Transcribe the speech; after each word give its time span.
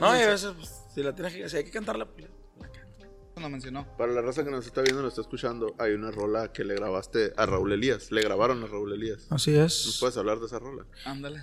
No, 0.00 0.16
y 0.16 0.22
a 0.22 0.28
veces, 0.28 0.52
pues, 0.56 0.72
si 0.94 1.02
la 1.02 1.14
tienes 1.14 1.34
que, 1.34 1.48
si 1.48 1.56
hay 1.56 1.64
que 1.64 1.70
cantarla, 1.70 2.06
pues, 2.06 2.28
la 2.60 2.68
canto. 2.68 3.06
No 3.40 3.50
mencionó. 3.50 3.86
Para 3.96 4.12
la 4.12 4.22
raza 4.22 4.44
que 4.44 4.50
nos 4.50 4.64
está 4.64 4.82
viendo, 4.82 5.02
nos 5.02 5.12
está 5.12 5.22
escuchando, 5.22 5.74
hay 5.78 5.92
una 5.92 6.10
rola 6.10 6.52
que 6.52 6.64
le 6.64 6.74
grabaste 6.74 7.32
a 7.36 7.44
Raúl 7.46 7.72
Elías. 7.72 8.12
Le 8.12 8.22
grabaron 8.22 8.62
a 8.62 8.66
Raúl 8.66 8.92
Elías. 8.92 9.26
Así 9.30 9.50
¿Nos 9.52 9.86
es. 9.86 9.96
puedes 9.98 10.16
hablar 10.16 10.38
de 10.38 10.46
esa 10.46 10.58
rola? 10.60 10.84
Ándale. 11.04 11.42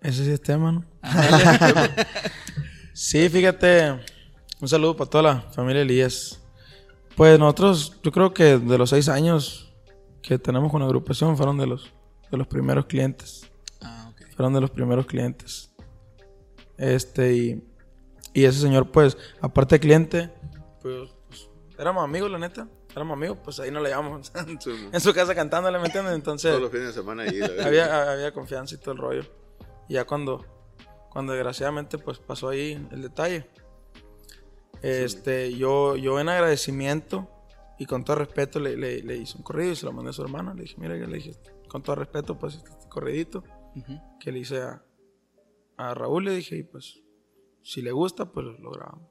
Ese 0.00 0.24
sí 0.24 0.30
es 0.30 0.40
tema, 0.40 0.70
¿no? 0.72 0.84
sí, 2.92 3.28
fíjate. 3.28 4.00
Un 4.60 4.68
saludo 4.68 4.96
para 4.96 5.10
toda 5.10 5.22
la 5.22 5.40
familia 5.52 5.82
Elías. 5.82 6.40
Pues 7.16 7.38
nosotros, 7.38 7.98
yo 8.02 8.12
creo 8.12 8.32
que 8.32 8.58
de 8.58 8.78
los 8.78 8.90
seis 8.90 9.08
años 9.08 9.74
que 10.22 10.38
tenemos 10.38 10.70
con 10.70 10.80
la 10.80 10.86
agrupación, 10.86 11.36
fueron 11.36 11.58
de 11.58 11.66
los, 11.66 11.92
de 12.30 12.36
los 12.36 12.46
primeros 12.46 12.86
clientes. 12.86 13.50
Ah, 13.80 14.10
ok. 14.12 14.34
Fueron 14.36 14.52
de 14.54 14.60
los 14.60 14.70
primeros 14.70 15.06
clientes. 15.06 15.72
Este, 16.78 17.32
y, 17.34 17.64
y 18.34 18.44
ese 18.44 18.60
señor, 18.60 18.90
pues, 18.90 19.16
aparte 19.40 19.76
de 19.76 19.80
cliente, 19.80 20.30
pues, 20.82 21.10
pues, 21.28 21.48
éramos 21.78 22.04
amigos, 22.04 22.30
la 22.30 22.38
neta. 22.38 22.68
Éramos 22.94 23.14
amigos, 23.16 23.36
pues 23.44 23.60
ahí 23.60 23.70
nos 23.70 23.82
le 23.82 23.90
llevamos 23.90 24.32
Sí, 24.60 24.70
mo. 24.70 24.88
en 24.92 25.00
su 25.02 25.12
casa 25.12 25.34
cantándole, 25.34 25.78
¿me 25.78 25.84
entiendes? 25.86 26.14
Entonces, 26.14 26.50
Todos 26.50 26.62
los 26.62 26.70
fines 26.70 26.86
de 26.88 26.92
semana 26.94 27.24
ahí. 27.24 27.38
la 27.38 27.66
había, 27.66 28.12
había 28.12 28.32
confianza 28.32 28.74
y 28.74 28.78
todo 28.78 28.92
el 28.92 28.98
rollo. 28.98 29.22
Y 29.86 29.94
ya 29.94 30.06
cuando, 30.06 30.44
cuando 31.10 31.34
desgraciadamente, 31.34 31.98
pues 31.98 32.18
pasó 32.18 32.48
ahí 32.48 32.72
el 32.90 33.02
detalle. 33.02 33.46
Este, 34.82 35.52
yo, 35.54 35.96
yo 35.96 36.20
en 36.20 36.28
agradecimiento 36.28 37.28
y 37.78 37.86
con 37.86 38.04
todo 38.04 38.16
respeto 38.16 38.60
le, 38.60 38.76
le, 38.76 39.02
le 39.02 39.16
hice 39.16 39.36
un 39.36 39.42
corrido 39.42 39.72
y 39.72 39.76
se 39.76 39.84
lo 39.86 39.92
mandé 39.92 40.10
a 40.10 40.12
su 40.14 40.22
hermano. 40.22 40.54
Le 40.54 40.62
dije, 40.62 40.76
mira, 40.78 40.94
le 40.94 41.16
dije, 41.16 41.34
con 41.68 41.82
todo 41.82 41.96
respeto, 41.96 42.38
pues 42.38 42.54
este 42.56 42.88
corridito 42.88 43.44
Ujú. 43.74 44.00
que 44.20 44.32
le 44.32 44.38
hice 44.40 44.62
a, 44.62 44.82
a 45.76 45.94
Raúl, 45.94 46.24
le 46.24 46.34
dije, 46.34 46.56
y 46.56 46.62
pues, 46.62 47.02
si 47.62 47.82
le 47.82 47.92
gusta, 47.92 48.32
pues 48.32 48.46
lo, 48.58 48.70
grabamos. 48.70 49.08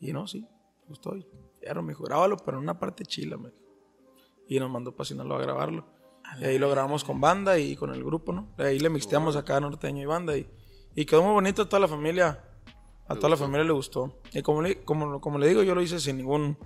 Y 0.00 0.12
no, 0.12 0.26
sí, 0.26 0.46
gustó. 0.86 1.16
Y 1.16 1.26
ya 1.64 1.74
me 1.74 1.88
dijo, 1.88 2.04
grábalo, 2.04 2.36
pero 2.38 2.58
en 2.58 2.64
una 2.64 2.78
parte 2.78 3.04
chila, 3.04 3.36
me 3.36 3.50
dijo. 3.50 3.62
Y 4.48 4.58
nos 4.58 4.70
mandó 4.70 4.94
para 4.94 5.06
Sinaloa 5.06 5.38
a 5.38 5.42
grabarlo. 5.42 5.86
Y 6.40 6.44
ahí 6.44 6.58
lo 6.58 6.70
grabamos 6.70 7.04
con 7.04 7.20
banda 7.20 7.58
y 7.58 7.76
con 7.76 7.94
el 7.94 8.04
grupo, 8.04 8.32
¿no? 8.32 8.54
Ahí 8.58 8.78
le 8.78 8.90
mixteamos 8.90 9.36
acá 9.36 9.60
norteño 9.60 10.02
y 10.02 10.06
banda 10.06 10.36
y, 10.36 10.48
y 10.94 11.04
quedó 11.06 11.22
muy 11.22 11.32
bonito 11.32 11.62
a 11.62 11.68
toda 11.68 11.80
la 11.80 11.88
familia. 11.88 12.44
A 13.06 13.14
toda 13.14 13.30
la 13.30 13.36
familia 13.36 13.64
le 13.64 13.72
gustó. 13.72 14.20
Y 14.32 14.42
como 14.42 14.60
le, 14.60 14.82
como, 14.84 15.20
como 15.20 15.38
le 15.38 15.48
digo, 15.48 15.62
yo 15.62 15.74
lo 15.74 15.82
hice 15.82 15.98
sin 15.98 16.18
ningún... 16.18 16.58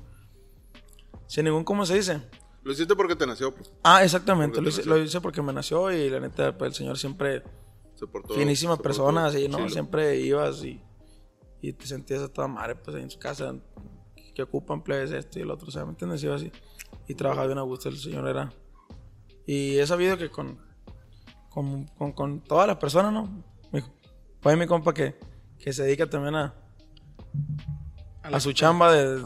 Sin 1.26 1.44
ningún, 1.44 1.64
¿cómo 1.64 1.86
se 1.86 1.94
dice? 1.94 2.20
Lo 2.62 2.72
hiciste 2.72 2.94
porque 2.94 3.16
te 3.16 3.26
nació, 3.26 3.54
pues. 3.54 3.72
Ah, 3.82 4.04
exactamente. 4.04 4.60
Lo 4.60 4.68
hice, 4.68 4.84
lo 4.84 4.98
hice 4.98 5.20
porque 5.20 5.40
me 5.40 5.52
nació 5.52 5.90
y 5.90 6.10
la 6.10 6.20
neta, 6.20 6.56
pues 6.58 6.70
el 6.70 6.74
señor 6.74 6.98
siempre... 6.98 7.42
Se 7.94 8.06
portó. 8.06 8.34
finísimas 8.34 8.76
se 8.76 8.82
portó 8.82 8.82
personas 8.82 9.34
y 9.36 9.48
no 9.48 9.58
chilo. 9.58 9.68
siempre 9.70 10.16
ibas 10.20 10.62
y, 10.64 10.80
y 11.60 11.72
te 11.72 11.86
sentías 11.86 12.22
a 12.22 12.28
toda 12.28 12.48
madre 12.48 12.74
pues 12.76 12.96
ahí 12.96 13.02
en 13.02 13.10
su 13.10 13.18
casa 13.18 13.54
que 14.34 14.42
ocupan 14.42 14.82
plebes 14.82 15.10
esto 15.12 15.38
y 15.38 15.42
el 15.42 15.50
otro 15.50 15.68
o 15.68 15.70
sea 15.70 15.84
me 15.84 15.90
entiendes 15.90 16.22
iba 16.24 16.34
así 16.34 16.50
y 17.06 17.14
trabajaba 17.14 17.46
bien 17.46 17.58
a 17.58 17.62
gusto 17.62 17.88
el 17.88 17.96
señor 17.98 18.26
era 18.28 18.52
y 19.46 19.78
he 19.78 19.86
sabido 19.86 20.16
que 20.16 20.30
con 20.30 20.58
con, 21.50 21.84
con, 21.86 22.12
con 22.12 22.40
todas 22.42 22.66
las 22.66 22.78
personas 22.78 23.12
no 23.12 23.44
dijo 23.72 23.92
pues 24.40 24.56
mi 24.58 24.66
compa 24.66 24.94
que, 24.94 25.16
que 25.58 25.72
se 25.72 25.82
dedica 25.84 26.08
también 26.08 26.34
a 26.34 26.54
a 28.22 28.40
su 28.40 28.52
chamba 28.52 28.92
de 28.92 29.20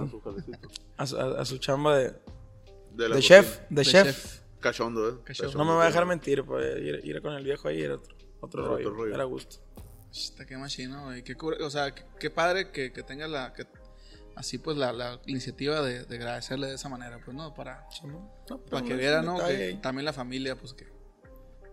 a, 0.97 1.07
su- 1.07 1.17
a- 1.19 1.41
a 1.41 1.45
su 1.45 1.59
chamba 1.59 1.97
de, 1.99 2.15
De, 2.95 3.09
de 3.11 3.21
chef 3.21 3.61
de, 3.71 3.77
De 3.77 3.85
chef. 3.85 4.05
chef. 4.07 4.41
Cachondo, 4.61 5.09
¿eh? 5.09 5.15
Cachondo. 5.25 5.59
no 5.59 5.65
me 5.65 5.73
va 5.77 5.83
a 5.85 5.87
dejar 5.87 6.07
mentir 6.07 6.43
pues 6.45 6.79
ir, 6.83 7.01
ir 7.05 7.23
con 7.23 7.35
el 7.35 7.45
viejo 7.45 7.69
ahí 7.69 7.83
era 7.83 7.95
otro 7.97 8.17
otro, 8.47 8.63
Otro 8.63 8.77
rollo, 8.77 8.91
rollo. 8.91 9.15
era 9.15 9.25
gusto 9.25 9.59
Está 10.11 10.47
qué 10.47 10.57
machino, 10.57 11.05
güey. 11.05 11.23
Qué 11.23 11.35
cura- 11.37 11.59
o 11.65 11.69
sea, 11.69 11.95
qué, 11.95 12.03
qué 12.19 12.31
padre 12.31 12.71
que, 12.71 12.91
que 12.93 13.03
tenga 13.03 13.29
la. 13.29 13.53
Que, 13.53 13.67
así 14.35 14.57
pues 14.57 14.77
la, 14.79 14.93
la 14.93 15.21
iniciativa 15.27 15.83
de, 15.83 16.05
de 16.05 16.17
agradecerle 16.17 16.69
de 16.69 16.75
esa 16.77 16.89
manera, 16.89 17.21
pues 17.23 17.37
no, 17.37 17.53
para, 17.53 17.87
Sí, 17.91 18.07
¿no? 18.07 18.33
No, 18.49 18.59
para 18.59 18.83
que 18.87 18.95
viera, 18.95 19.21
¿no? 19.21 19.37
Que 19.39 19.79
también 19.83 20.07
la 20.07 20.15
familia, 20.15 20.57
pues 20.57 20.73
que, 20.73 20.87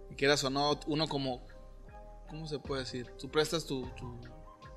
que 0.09 0.15
quieras 0.17 0.43
o 0.43 0.49
no, 0.49 0.77
uno 0.87 1.07
como. 1.07 1.45
¿Cómo 2.29 2.47
se 2.47 2.59
puede 2.59 2.81
decir? 2.81 3.07
Tú 3.19 3.29
prestas 3.29 3.65
tu, 3.65 3.85
tu, 3.91 4.19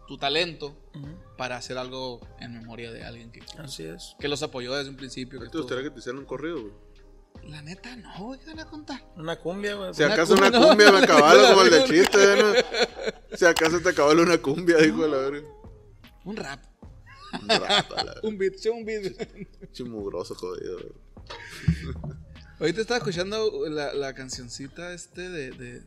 tu 0.07 0.19
talento 0.19 0.77
Ujú. 0.95 1.09
para 1.39 1.57
hacer 1.57 1.79
algo 1.79 2.21
en 2.39 2.53
memoria 2.53 2.93
de 2.93 3.03
alguien 3.03 3.33
que, 3.33 3.41
Así 3.59 3.83
es. 3.85 4.15
que 4.21 4.29
los 4.29 4.43
apoyó 4.43 4.75
desde 4.75 4.91
un 4.91 4.97
principio. 4.97 5.41
que 5.41 5.49
¿Te 5.49 5.57
gustaría 5.59 5.83
que 5.85 5.91
te 5.91 5.99
hicieran 6.01 6.19
un 6.21 6.27
corrido, 6.27 6.61
güey? 6.61 6.73
La 7.45 7.63
neta, 7.63 7.95
no, 7.97 8.25
güey, 8.27 8.41
¿qué 8.41 8.47
van 8.47 8.61
a 8.61 8.67
contar? 8.67 9.01
Una 9.17 9.37
cumbia, 9.39 9.75
güey. 9.75 9.95
Si 9.95 10.03
Una 10.03 10.15
acaso 10.15 10.35
una 10.35 10.51
cumbia, 10.51 10.61
no. 10.61 10.69
cumbia 10.69 10.93
me 10.93 10.99
acabalo 10.99 11.49
como 11.49 11.63
el 11.63 11.71
de 11.71 11.85
chiste, 11.89 12.19
¿no? 12.43 13.37
Si 13.37 13.45
acaso 13.45 13.81
te 13.81 13.89
acabalo 13.91 14.23
una 14.23 14.39
cumbia, 14.39 14.77
dijo 14.79 15.03
de 15.03 15.09
la 15.09 15.17
verga. 15.19 15.49
Un 16.25 16.37
rap. 16.37 16.61
Un 17.43 17.49
rato, 17.49 17.97
a 17.97 18.05
la 18.05 18.15
verga. 18.15 18.21
Un 18.29 18.39
beat, 18.39 18.55
sí, 18.57 18.69
un 18.69 18.85
beat. 18.85 19.13
Chimugroso, 19.73 20.35
jodido. 20.35 20.79
güey. 20.79 20.93
Ahorita 22.61 22.81
estaba 22.81 22.99
escuchando 22.99 23.69
la, 23.69 23.93
la 23.93 24.15
cancioncita 24.15 24.93
este 24.95 25.29
de, 25.29 25.51
de... 25.51 25.83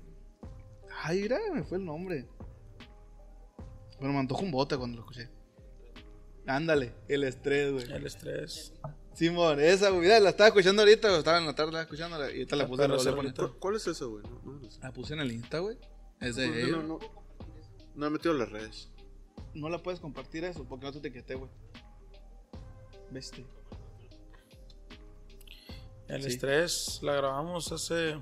Ay, 1.04 1.22
mira, 1.24 1.40
me 1.54 1.64
fue 1.64 1.78
el 1.80 1.86
nombre. 1.86 2.28
Bueno, 4.00 4.14
me 4.14 4.20
antojó 4.20 4.44
un 4.44 4.52
bote 4.52 4.78
cuando 4.78 4.98
lo 4.98 5.02
escuché. 5.02 5.30
Ándale, 6.46 6.94
el 7.08 7.24
estrés, 7.24 7.72
güey. 7.74 7.92
El 7.92 8.06
estrés. 8.06 8.74
Simón, 9.14 9.60
esa, 9.60 9.90
güey. 9.90 10.04
Mira, 10.04 10.20
la 10.20 10.30
estaba 10.30 10.48
escuchando 10.48 10.82
ahorita, 10.82 11.08
güey, 11.10 11.20
estaba 11.20 11.38
en 11.40 11.46
la 11.46 11.56
tarde 11.56 11.82
escuchándola 11.82 12.26
y 12.32 12.36
ahorita 12.36 12.56
la 12.56 12.68
puse 12.68 12.84
en 12.86 12.92
el. 12.92 13.34
¿Cuál, 13.60 13.76
es 13.76 13.88
esa, 13.88 14.06
güey? 14.06 14.24
No, 14.24 14.42
no, 14.46 14.60
no 14.60 14.72
sé. 14.72 14.80
La 14.82 14.92
puse 14.94 15.14
en 15.14 15.20
el 15.20 15.32
Insta, 15.32 15.60
güey. 15.60 15.78
Es 16.22 16.36
de 16.38 16.46
¿Por 16.48 16.56
qué 16.56 16.62
ella. 16.64 16.72
no, 16.78 16.84
no, 16.84 17.00
no 17.96 18.06
he 18.06 18.10
metido 18.10 18.34
las 18.34 18.50
redes. 18.50 18.90
No 19.54 19.68
la 19.70 19.80
puedes 19.80 20.00
compartir 20.00 20.46
eso 20.46 20.64
porque 20.64 20.86
no 20.86 20.92
te 20.94 21.00
etiqueté, 21.00 21.36
güey. 21.36 21.50
Viste. 23.12 23.46
El 26.08 26.24
Sí. 26.24 26.30
estrés 26.30 27.00
la 27.04 27.14
grabamos 27.14 27.72
hace. 27.72 28.20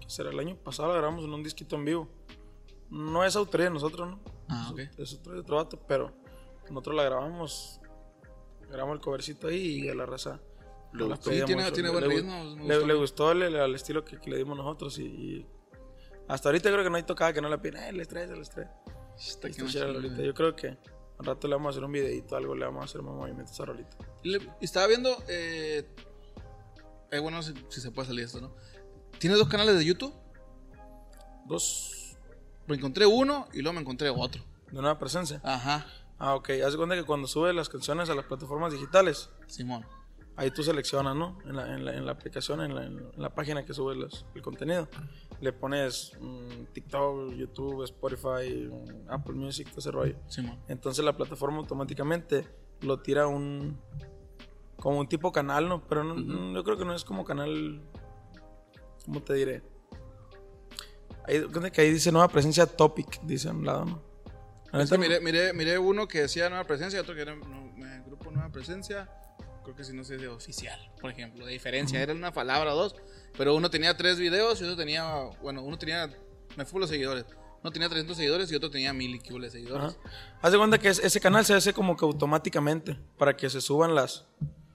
¿Qué 0.00 0.08
será? 0.10 0.30
El 0.30 0.38
año 0.40 0.56
pasado 0.56 0.88
la 0.92 0.98
grabamos 0.98 1.24
en 1.24 1.32
un 1.32 1.42
disquito 1.42 1.76
en 1.76 1.84
vivo. 1.84 2.08
No 2.90 3.24
es 3.24 3.36
autoría 3.36 3.66
de 3.66 3.72
nosotros, 3.72 4.08
¿no? 4.08 4.20
Ah, 4.48 4.72
Es- 4.76 4.88
ok. 4.90 5.00
Es 5.00 5.14
otro, 5.14 5.32
de 5.34 5.40
otro 5.40 5.56
vato, 5.56 5.78
pero 5.86 6.12
nosotros 6.68 6.96
la 6.96 7.04
grabamos. 7.04 7.80
Grabamos 8.68 8.94
el 8.96 9.00
covercito 9.00 9.48
ahí 9.48 9.84
y 9.84 9.88
a 9.88 9.94
la 9.94 10.06
raza. 10.06 10.40
Le 10.92 11.04
gustó. 11.04 11.30
Sí, 11.30 11.42
tiene- 11.44 11.70
tiene 11.72 11.90
buen 11.90 12.08
le, 12.08 12.14
ritmo, 12.16 12.44
Le, 12.44 12.62
gustó. 12.74 12.86
le 12.86 12.94
gustó 12.94 13.32
el, 13.32 13.74
estilo 13.74 14.04
que, 14.04 14.18
que 14.20 14.30
le 14.30 14.36
dimos 14.38 14.56
nosotros 14.56 14.98
y, 14.98 15.04
y 15.04 15.46
hasta 16.28 16.48
ahorita 16.48 16.70
creo 16.70 16.82
que 16.82 16.90
no 16.90 16.96
hay 16.96 17.02
tocada 17.02 17.32
que 17.32 17.40
no 17.40 17.48
le 17.48 17.58
piden, 17.58 17.82
"Eh, 17.82 17.88
el 17.90 18.00
estrés, 18.00 18.30
el 18.30 18.40
estrés. 18.40 18.68
Está 19.18 19.48
está 19.48 19.62
güey. 19.86 20.26
Yo 20.26 20.34
creo 20.34 20.54
que 20.56 20.68
al 21.18 21.24
rato 21.26 21.48
le 21.48 21.54
vamos 21.54 21.68
a 21.68 21.70
hacer 21.70 21.84
un 21.84 21.92
videito, 21.92 22.36
algo 22.36 22.54
le 22.54 22.64
vamos 22.66 22.82
a 22.82 22.84
hacer 22.84 23.02
más 23.02 23.14
movimientos 23.14 23.50
a 23.52 23.54
esa 23.54 23.64
rolita. 23.66 23.96
Le- 24.22 24.40
estaba 24.60 24.86
viendo. 24.86 25.16
Eh, 25.28 25.86
eh, 27.12 27.18
bueno, 27.20 27.42
si, 27.42 27.54
si 27.68 27.80
se 27.80 27.90
puede 27.90 28.08
salir 28.08 28.24
esto, 28.24 28.40
¿no? 28.40 28.54
¿Tienes 29.18 29.38
dos 29.38 29.48
canales 29.48 29.76
de 29.78 29.84
YouTube? 29.84 30.12
Dos 31.46 32.16
Me 32.66 32.76
encontré 32.76 33.06
uno 33.06 33.46
y 33.52 33.60
luego 33.62 33.74
me 33.74 33.80
encontré 33.80 34.10
otro. 34.10 34.42
de 34.72 34.80
nueva 34.80 34.98
presencia. 34.98 35.40
Ajá, 35.44 35.86
Ah, 36.18 36.34
ok. 36.34 36.50
Haz 36.66 36.76
cuenta 36.76 36.94
que 36.94 37.04
cuando 37.04 37.26
subes 37.28 37.54
las 37.54 37.68
canciones 37.68 38.08
a 38.10 38.14
las 38.14 38.24
plataformas 38.24 38.72
digitales, 38.72 39.30
Simón. 39.46 39.84
ahí 40.36 40.50
tú 40.50 40.62
seleccionas, 40.62 41.14
¿no? 41.14 41.38
En 41.44 41.56
la, 41.56 41.74
en 41.74 41.84
la, 41.84 41.94
en 41.94 42.06
la 42.06 42.12
aplicación, 42.12 42.60
en 42.62 42.74
la, 42.74 42.84
en 42.86 43.10
la 43.16 43.34
página 43.34 43.64
que 43.64 43.74
subes 43.74 43.96
los- 43.98 44.24
el 44.34 44.42
contenido. 44.42 44.88
Le 45.40 45.52
pones 45.52 46.12
mm, 46.18 46.72
TikTok, 46.72 47.32
YouTube, 47.34 47.82
Spotify, 47.84 48.66
mm, 48.70 49.10
Apple 49.10 49.34
Music, 49.34 49.68
todo 49.68 49.80
ese 49.80 49.90
rollo. 49.90 50.16
Simón. 50.28 50.58
Entonces 50.68 51.04
la 51.04 51.14
plataforma 51.16 51.58
automáticamente 51.58 52.46
lo 52.80 53.00
tira 53.00 53.24
a 53.24 53.26
un. 53.26 53.78
como 54.78 54.98
un 55.00 55.08
tipo 55.08 55.32
canal, 55.32 55.68
¿no? 55.68 55.86
Pero 55.86 56.02
no- 56.04 56.14
no, 56.14 56.54
yo 56.54 56.64
creo 56.64 56.78
que 56.78 56.84
no 56.86 56.94
es 56.94 57.04
como 57.04 57.24
canal. 57.24 57.82
¿Cómo 59.04 59.22
te 59.22 59.34
diré? 59.34 59.62
Ahí, 61.26 61.44
que 61.72 61.80
ahí 61.80 61.90
dice 61.92 62.10
nueva 62.12 62.28
presencia 62.28 62.66
topic, 62.66 63.20
dice 63.22 63.48
a 63.48 63.52
un 63.52 63.64
lado, 63.66 63.84
¿no? 63.84 64.02
Es 64.82 64.90
que 64.90 64.98
neta, 64.98 65.08
miré, 65.08 65.20
miré, 65.20 65.52
miré 65.52 65.78
uno 65.78 66.06
que 66.08 66.22
decía 66.22 66.48
Nueva 66.48 66.64
Presencia 66.64 66.98
y 66.98 67.00
otro 67.00 67.14
que 67.14 67.22
era 67.22 67.34
no, 67.34 67.74
eh, 67.86 68.02
Grupo 68.06 68.30
Nueva 68.30 68.50
Presencia. 68.50 69.08
Creo 69.62 69.74
que 69.76 69.84
si 69.84 69.92
no 69.92 70.04
sé 70.04 70.16
de 70.16 70.28
oficial, 70.28 70.78
por 71.00 71.10
ejemplo. 71.10 71.44
De 71.44 71.52
diferencia, 71.52 72.00
era 72.00 72.12
una 72.12 72.32
palabra 72.32 72.72
o 72.72 72.76
dos. 72.76 72.94
Pero 73.36 73.54
uno 73.56 73.68
tenía 73.70 73.96
tres 73.96 74.18
videos 74.18 74.60
y 74.60 74.64
otro 74.64 74.76
tenía. 74.76 75.04
Bueno, 75.42 75.62
uno 75.62 75.76
tenía. 75.76 76.08
Me 76.56 76.64
fui 76.64 76.80
los 76.80 76.88
seguidores. 76.88 77.24
Uno 77.62 77.72
tenía 77.72 77.88
300 77.88 78.16
seguidores 78.16 78.52
y 78.52 78.54
otro 78.54 78.70
tenía 78.70 78.92
1000 78.92 79.16
y 79.16 79.50
seguidores. 79.50 79.96
Ajá. 80.04 80.38
Haz 80.40 80.52
de 80.52 80.58
cuenta 80.58 80.78
que 80.78 80.88
es- 80.88 81.00
ese 81.00 81.20
canal 81.20 81.44
se 81.44 81.52
hace 81.54 81.72
como 81.72 81.96
que 81.96 82.04
automáticamente 82.04 82.96
para 83.18 83.36
que 83.36 83.50
se 83.50 83.60
suban 83.60 83.94
las. 83.94 84.24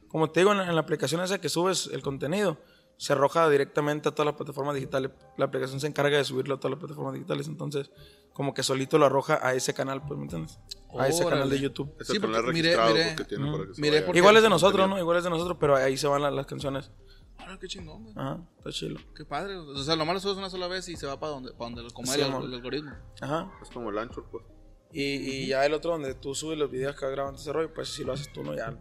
Como 0.09 0.29
te 0.29 0.41
digo, 0.41 0.51
en 0.51 0.57
la, 0.57 0.67
en 0.67 0.75
la 0.75 0.81
aplicación 0.81 1.21
esa 1.21 1.39
que 1.39 1.47
subes 1.47 1.89
el 1.93 2.01
contenido, 2.01 2.57
se 3.01 3.13
arroja 3.13 3.49
directamente 3.49 4.09
a 4.09 4.11
todas 4.11 4.27
las 4.27 4.35
plataformas 4.35 4.75
digitales. 4.75 5.09
La 5.35 5.45
aplicación 5.45 5.79
se 5.79 5.87
encarga 5.87 6.17
de 6.17 6.23
subirlo 6.23 6.53
a 6.53 6.59
todas 6.59 6.71
las 6.71 6.79
plataformas 6.79 7.15
digitales. 7.15 7.47
Entonces, 7.47 7.89
como 8.31 8.53
que 8.53 8.61
solito 8.61 8.99
lo 8.99 9.07
arroja 9.07 9.39
a 9.41 9.55
ese 9.55 9.73
canal, 9.73 10.03
pues, 10.05 10.17
¿me 10.19 10.25
entiendes? 10.25 10.59
A 10.99 11.07
ese 11.07 11.23
canal 11.23 11.39
Órale. 11.39 11.55
de 11.55 11.61
YouTube. 11.61 11.95
Es 11.99 12.05
Sí, 12.07 12.17
el 12.17 12.21
canal 12.21 12.43
porque 12.43 12.61
registrado 12.61 12.93
miré- 12.93 13.15
que 13.15 13.23
tiene 13.25 13.51
para 13.51 13.65
que 13.65 13.73
se 13.73 13.81
vaya. 13.81 14.05
porque- 14.05 14.19
Igual 14.19 14.37
es 14.37 14.43
de 14.43 14.49
nosotros. 14.49 14.87
¿no? 14.87 14.99
Igual 14.99 15.17
es 15.17 15.23
de 15.23 15.29
nosotros, 15.31 15.57
pero 15.59 15.75
ahí 15.77 15.97
se 15.97 16.07
van 16.07 16.21
las, 16.21 16.31
las 16.31 16.45
canciones. 16.45 16.91
Ahora, 17.39 17.57
qué 17.57 17.67
chingón, 17.67 18.03
güey. 18.03 18.13
Ajá, 18.15 18.39
está 18.59 18.69
chilo. 18.71 18.99
Qué 19.15 19.25
padre. 19.25 19.55
O 19.57 19.77
sea, 19.83 19.95
lo 19.95 20.05
malo 20.05 20.19
subes 20.19 20.37
una 20.37 20.51
sola 20.51 20.67
vez 20.67 20.87
y 20.87 20.95
se 20.95 21.07
va 21.07 21.19
para 21.19 21.31
donde, 21.31 21.53
para 21.53 21.65
donde 21.71 21.81
lo 21.81 21.89
como 21.89 22.05
Sí, 22.11 22.21
el, 22.21 22.27
el 22.27 22.53
algoritmo. 22.53 22.91
Ajá. 23.19 23.51
Es 23.63 23.69
como 23.71 23.89
el 23.89 23.97
ancho, 23.97 24.23
pues. 24.29 24.43
Y, 24.91 25.01
y 25.03 25.47
ya 25.47 25.65
el 25.65 25.73
otro 25.73 25.89
donde 25.93 26.13
tú 26.13 26.35
subes 26.35 26.59
los 26.59 26.69
videos 26.69 26.95
que 26.95 27.03
vas 27.05 27.11
grabando 27.15 27.39
ese 27.39 27.51
rollo, 27.51 27.73
pues 27.73 27.89
si 27.89 28.03
lo 28.03 28.13
haces 28.13 28.31
tú, 28.31 28.43
no 28.43 28.53
ya. 28.55 28.67
Al 28.67 28.77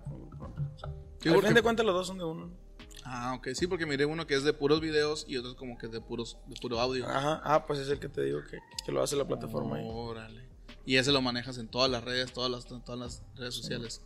porque- 1.34 1.46
fin 1.46 1.54
de 1.54 1.62
cuentas 1.62 1.86
los 1.86 1.94
dos 1.94 2.06
son 2.06 2.18
de 2.18 2.24
uno. 2.24 2.50
Ah, 3.04 3.34
ok, 3.36 3.48
sí, 3.54 3.66
porque 3.66 3.86
miré 3.86 4.04
uno 4.04 4.26
que 4.26 4.34
es 4.34 4.44
de 4.44 4.52
puros 4.52 4.80
videos 4.80 5.24
y 5.26 5.36
otro 5.36 5.52
es 5.52 5.56
como 5.56 5.78
que 5.78 5.88
de 5.88 6.00
puros 6.00 6.36
de 6.46 6.56
puro 6.60 6.80
audio. 6.80 7.06
Ajá, 7.08 7.40
ah, 7.44 7.66
pues 7.66 7.78
es 7.78 7.88
el 7.88 7.98
que 7.98 8.08
te 8.08 8.22
digo 8.22 8.40
que, 8.50 8.58
que 8.84 8.92
lo 8.92 9.02
hace 9.02 9.16
la 9.16 9.26
plataforma 9.26 9.76
ahí. 9.76 9.86
Órale. 9.88 10.48
Y 10.84 10.96
ese 10.96 11.12
lo 11.12 11.22
manejas 11.22 11.58
en 11.58 11.68
todas 11.68 11.90
las 11.90 12.04
redes, 12.04 12.32
todas 12.32 12.50
las, 12.50 12.66
todas 12.66 12.98
las 12.98 13.22
redes 13.36 13.54
sociales. 13.54 14.02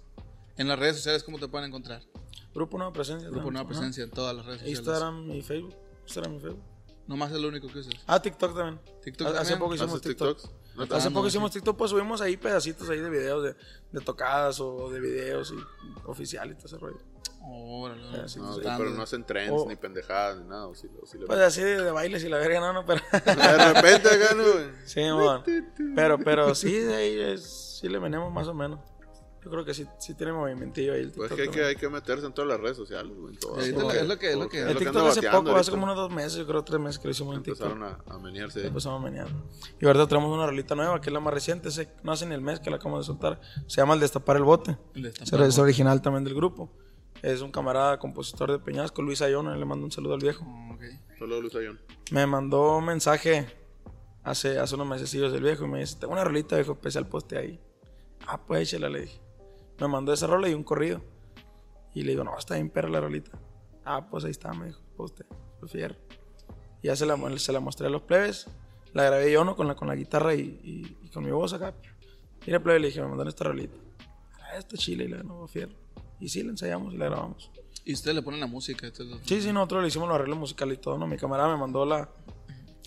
En 0.57 0.69
las 0.69 0.79
redes 0.79 0.97
sociales, 0.97 1.25
¿cómo 1.25 1.39
te 1.39 1.49
pueden 1.49 1.69
encontrar? 1.69 2.03
Grupo 2.55 2.79
Nueva 2.79 2.93
Presencia. 2.93 3.29
Grupo 3.29 3.47
¿no? 3.47 3.53
Nueva 3.53 3.69
Ajá. 3.69 3.69
Presencia 3.69 4.05
en 4.05 4.11
todas 4.11 4.37
las 4.37 4.47
redes 4.47 4.61
sociales. 4.61 4.79
Instagram 4.79 5.31
y 5.33 5.43
Facebook. 5.43 5.75
Instagram 6.05 6.35
y 6.37 6.41
Facebook. 6.41 6.63
Nomás 7.07 7.33
es 7.33 7.39
lo 7.39 7.49
único 7.49 7.69
que 7.69 7.81
usas. 7.81 7.95
Ah, 8.07 8.21
TikTok 8.21 8.57
también. 8.57 8.81
TikTok 9.03 9.27
Hace 9.29 9.37
también. 9.37 9.59
poco 9.59 9.75
hicimos 9.75 9.95
¿Haces 9.95 10.03
TikTok. 10.03 10.39
Hace 10.91 11.11
no, 11.11 11.15
poco 11.15 11.27
hicimos 11.29 11.51
TikTok, 11.51 11.77
pues 11.77 11.91
subimos 11.91 12.21
ahí 12.21 12.37
pedacitos 12.37 12.89
ahí 12.89 12.99
de 12.99 13.11
videos 13.11 13.45
de, 13.45 13.55
de 13.93 14.01
tocadas 14.01 14.59
o 14.61 14.91
de 14.91 15.01
videos 15.01 15.53
y 15.53 16.09
oficiales 16.09 16.55
y 16.55 16.57
todo 16.57 16.67
ese 16.67 16.79
rollo. 16.79 16.99
Órale, 17.47 18.29
sí, 18.29 18.39
No, 18.39 18.55
sí, 18.55 18.61
sí, 18.63 18.69
pero 18.79 18.91
no 18.91 19.03
hacen 19.03 19.25
trends 19.25 19.53
Oh. 19.55 19.67
ni 19.69 19.77
pendejadas 19.77 20.39
ni 20.41 20.49
nada. 20.49 20.67
o 20.69 20.75
sí 20.75 20.89
sí 21.05 21.19
lo- 21.19 21.27
Pues 21.27 21.39
así 21.41 21.61
de, 21.63 21.83
de 21.83 21.91
bailes 21.91 22.25
y 22.25 22.29
la 22.29 22.39
verga, 22.39 22.61
no, 22.61 22.73
no, 22.73 22.87
pero. 22.87 23.01
de 23.13 23.73
repente 23.75 24.09
acá, 24.09 24.35
¿no? 24.35 24.43
güey? 24.43 24.65
sí, 24.87 25.01
mon. 25.11 25.43
Pero, 25.95 26.19
pero 26.19 26.55
sí, 26.55 26.73
de 26.73 26.95
ahí 26.95 27.21
es- 27.21 27.79
sí 27.81 27.89
le 27.89 27.99
venimos 27.99 28.33
más 28.33 28.49
o 28.49 28.55
menos. 28.55 28.81
Yo 29.43 29.51
creo 29.51 29.63
que 29.63 29.75
sí, 29.75 29.87
sí 29.99 30.15
tiene 30.15 30.33
movimientillo 30.33 30.95
ahí 30.95 31.03
el 31.03 31.13
Pues 31.13 31.29
TikTok. 31.29 31.37
que 31.37 31.43
hay, 31.43 31.49
que 31.51 31.65
hay 31.67 31.77
que 31.77 31.89
meterse 31.91 32.25
en 32.25 32.33
todas 32.33 32.49
las 32.49 32.59
redes 32.59 32.79
sociales, 32.79 33.15
güey. 33.15 33.35
Sí, 33.35 33.71
es 33.73 33.77
lo 33.77 33.89
que- 33.89 33.99
es 33.99 34.09
lo 34.09 34.19
que- 34.19 34.31
es 34.31 34.37
lo 34.39 34.49
que- 34.49 34.63
Porque 34.63 34.63
El 34.63 34.69
es 34.69 34.73
lo 34.73 34.79
que 34.79 34.85
TikTok 34.87 35.07
hace 35.09 35.21
poco, 35.21 35.39
hace 35.43 35.51
ahorita. 35.51 35.71
como 35.71 35.85
unos 35.85 35.97
dos 35.97 36.11
meses, 36.11 36.35
yo 36.37 36.47
creo 36.47 36.65
tres 36.65 36.81
meses 36.81 36.99
que 36.99 37.09
lo 37.09 37.11
hicimos 37.11 37.37
en 37.37 37.43
TikTok. 37.43 37.67
Empezaron 37.73 38.01
a, 38.09 38.15
a 38.15 38.19
menearse. 38.21 38.67
Empezamos 38.67 39.03
a 39.03 39.05
menear. 39.05 39.29
Y 39.79 39.85
ahorita 39.85 40.07
tenemos 40.09 40.33
una 40.33 40.47
rolita 40.47 40.75
nueva, 40.75 40.99
que 40.99 41.11
es 41.11 41.13
la 41.13 41.21
más 41.21 41.35
reciente, 41.35 41.69
ese- 41.69 41.91
no 42.03 42.13
hace 42.13 42.25
ni 42.25 42.35
el 42.35 42.41
mes 42.41 42.59
que 42.61 42.71
la 42.71 42.77
acabamos 42.77 43.01
de 43.01 43.13
soltar. 43.13 43.39
Se 43.67 43.83
llama 43.83 43.93
El 43.93 44.01
Destapar 44.01 44.39
el 44.39 44.45
Bote. 44.45 44.79
El 44.95 45.03
Destapar 45.03 45.43
Es 45.47 45.59
original 45.59 46.01
también 46.01 46.25
del 46.25 46.35
grupo. 46.35 46.71
Es 47.25 47.41
un 47.41 47.51
camarada 47.51 47.99
compositor 47.99 48.51
de 48.53 48.59
Peñasco, 48.59 49.01
Luis 49.01 49.23
Ayona, 49.23 49.57
le 49.57 49.65
mando 49.65 49.85
un 49.87 49.93
saludo 49.93 50.15
al 50.15 50.21
viejo. 50.21 50.45
Ok. 50.75 50.83
Solo 51.19 51.41
Luz 51.41 51.55
Ayón. 51.55 51.81
Me 52.11 52.27
mandó 52.27 52.77
un 52.77 52.85
mensaje 52.85 53.47
hace, 54.23 54.59
hace 54.59 54.75
unos 54.75 54.87
mesecillos 54.87 55.33
del 55.33 55.43
viejo 55.43 55.65
y 55.65 55.69
me 55.69 55.81
dice, 55.81 55.97
tengo 55.99 56.13
una 56.13 56.25
rolita 56.25 56.57
viejo, 56.57 56.73
especial 56.73 57.07
poste 57.09 57.39
ahí. 57.39 57.61
Ah, 58.27 58.45
pues 58.47 58.69
échala, 58.69 58.91
le 58.91 59.03
dije. 59.03 59.21
Me 59.81 59.89
mandó 59.89 60.13
esa 60.13 60.27
rola 60.27 60.49
y 60.49 60.55
un 60.55 60.65
corrido. 60.65 61.01
Y 61.95 62.03
le 62.03 62.11
digo, 62.11 62.25
no, 62.25 62.37
está 62.37 62.55
bien 62.57 62.69
perra 62.69 62.91
la 62.91 63.01
rolita. 63.01 63.31
Ah, 63.87 64.07
pues 64.11 64.25
ahí 64.25 64.31
está, 64.33 64.53
me 64.53 64.67
dijo, 64.67 64.81
poste, 64.97 65.25
fierro. 65.67 65.97
Y 66.83 66.89
ya 66.89 66.97
se 66.97 67.07
la, 67.07 67.17
se 67.39 67.53
la 67.53 67.61
mostré 67.61 67.87
a 67.87 67.91
los 67.91 68.03
plebes. 68.03 68.49
La 68.93 69.05
grabé 69.05 69.33
yo, 69.33 69.45
¿no? 69.45 69.57
Con 69.57 69.67
la, 69.67 69.75
con 69.77 69.89
la 69.89 69.95
guitarra 69.95 70.35
y, 70.35 70.41
y- 70.63 70.99
y 71.03 71.09
con 71.09 71.25
mi 71.25 71.31
voz 71.31 71.53
acá. 71.55 71.75
Mira, 72.47 72.63
plebe, 72.63 72.81
le 72.81 72.89
dije, 72.89 73.01
me 73.01 73.09
mandaron 73.09 73.29
esta 73.29 73.45
rolita. 73.45 73.77
Ah, 74.41 74.59
esta 74.59 74.77
chile 74.77 75.05
y 75.05 75.09
la 75.09 75.23
no, 75.23 75.47
fierro. 75.49 75.73
Y 76.25 76.29
sí, 76.31 76.43
la 76.43 76.51
ensayamos 76.53 76.95
y 76.95 76.97
la 76.97 77.05
grabamos. 77.07 77.51
Y 77.85 77.93
ustedes 77.93 78.15
le 78.17 78.23
ponen 78.23 78.41
la 78.41 78.47
música. 78.47 78.91
Sí, 79.25 79.43
sí, 79.43 79.53
nosotros 79.53 79.83
le 79.83 79.89
hicimos 79.89 80.09
los 80.09 80.15
arreglos 80.15 80.39
musicales 80.39 80.79
y 80.79 80.81
todo, 80.81 80.97
¿no? 80.97 81.07
Mi 81.07 81.19
camarada 81.19 81.53
me 81.53 81.61
mandó 81.61 81.85
la, 81.85 82.09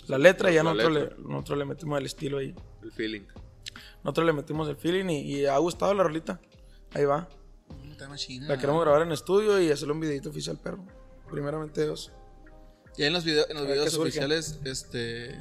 la 0.08 0.18
letra 0.18 0.50
y 0.50 0.56
ya 0.56 0.64
La 0.64 0.74
nosotros 0.74 0.94
letra. 0.98 1.16
le, 1.18 1.24
nosotros 1.30 1.58
le 1.60 1.66
metimos 1.66 2.00
el 2.00 2.06
estilo 2.08 2.40
ahí. 2.40 2.56
El 2.82 2.92
feeling. 2.92 3.22
Nosotros 4.04 4.26
le 4.26 4.34
metimos 4.34 4.68
el 4.70 4.76
feeling 4.76 5.06
y, 5.10 5.36
y 5.36 5.46
ha 5.46 5.58
gustado 5.60 5.94
la 5.94 6.02
rolita. 6.02 6.42
Ahí 6.96 7.06
va. 7.06 7.30
Mm, 7.84 7.92
está 7.92 8.10
machina. 8.10 8.48
La 8.48 8.58
queremos 8.58 8.82
grabar 8.82 9.04
en 9.04 9.12
estudio 9.12 9.62
y 9.62 9.70
hacerle 9.70 9.94
un 9.94 10.00
videito 10.00 10.30
oficial, 10.32 10.58
perro. 10.58 10.84
Primeramente 11.30 11.84
Dios. 11.84 12.12
Y 12.98 13.04
en 13.04 13.14
los, 13.14 13.24
video- 13.24 13.46
en 13.50 13.58
los 13.58 13.68
videos 13.68 13.96
oficiales, 13.96 14.60
este. 14.66 15.38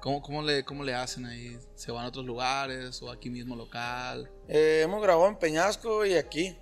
¿cómo, 0.00 0.22
cómo, 0.22 0.42
le, 0.42 0.64
¿Cómo 0.64 0.84
le 0.84 0.94
hacen 0.94 1.24
ahí? 1.26 1.58
¿Se 1.74 1.90
van 1.90 2.04
a 2.04 2.08
otros 2.10 2.24
lugares 2.24 3.02
o 3.02 3.10
aquí 3.10 3.28
mismo 3.28 3.56
local? 3.56 4.30
Eh, 4.46 4.82
hemos 4.84 5.02
grabado 5.02 5.26
en 5.26 5.36
Peñasco 5.36 6.06
y 6.06 6.14
aquí. 6.14 6.56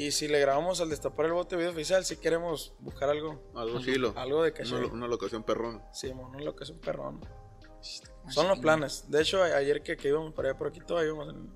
Y 0.00 0.12
si 0.12 0.28
le 0.28 0.40
grabamos 0.40 0.80
al 0.80 0.88
destapar 0.88 1.26
el 1.26 1.32
bote 1.32 1.56
video 1.56 1.70
oficial, 1.72 2.04
si 2.06 2.16
queremos 2.16 2.72
buscar 2.78 3.10
algo, 3.10 3.42
Algo 3.54 3.80
chilo. 3.80 4.14
algo 4.16 4.42
de 4.42 4.52
caché. 4.52 4.74
Una, 4.74 4.86
una 4.86 5.06
locación 5.06 5.42
perrón. 5.42 5.82
Sí, 5.92 6.12
mono, 6.14 6.38
lo 6.38 6.56
que 6.56 6.64
es 6.64 6.70
un 6.70 6.78
perrón. 6.78 7.20
Son 8.28 8.48
los 8.48 8.58
planes. 8.60 9.10
De 9.10 9.20
hecho, 9.20 9.42
ayer 9.42 9.82
que, 9.82 9.96
que 9.98 10.08
íbamos 10.08 10.32
para 10.32 10.48
allá 10.50 10.58
por 10.58 10.68
aquí, 10.68 10.80
todo 10.80 11.04
íbamos 11.04 11.28
en, 11.28 11.50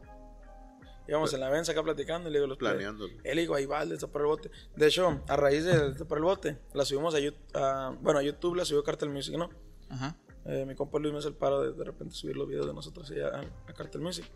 íbamos 1.08 1.32
en 1.32 1.41
la 1.41 1.49
venza 1.49 1.73
acá 1.73 1.82
platicando 1.82 2.29
y 2.29 2.32
le 2.32 2.38
digo 2.38 2.46
los 2.49 2.58
Planeándolo. 2.58 3.14
Él 3.25 3.38
digo, 3.38 3.55
ahí 3.55 3.64
va 3.64 3.82
el 3.82 3.88
destapar 3.88 4.20
el 4.23 4.29
bote. 4.29 4.50
De 4.76 4.87
hecho, 4.88 5.23
a 5.26 5.37
raíz 5.37 5.64
del 5.64 5.90
destapar 5.90 6.19
el 6.19 6.25
bote, 6.25 6.58
la 6.75 6.85
subimos 6.85 7.14
a 7.14 7.20
YouTube. 7.20 7.99
bueno, 8.02 8.19
a 8.19 8.23
YouTube 8.23 8.56
la 8.56 8.67
subió 8.67 8.85
Cartel 8.85 9.08
Music, 9.08 9.37
¿no? 9.37 9.49
Ajá. 9.88 10.17
Eh, 10.47 10.67
mi 10.67 10.75
compa 10.75 10.99
Luis 10.99 11.12
me 11.14 11.19
hace 11.20 11.29
el 11.29 11.35
paro 11.35 11.62
de 11.62 11.73
de 11.73 11.85
repente 11.85 12.14
subir 12.14 12.37
los 12.37 12.47
videos 12.47 12.67
de 12.67 12.75
nosotros 12.75 13.11
allá 13.11 13.29
a, 13.29 13.70
a 13.70 13.73
Cartel 13.73 14.02
Music. 14.02 14.26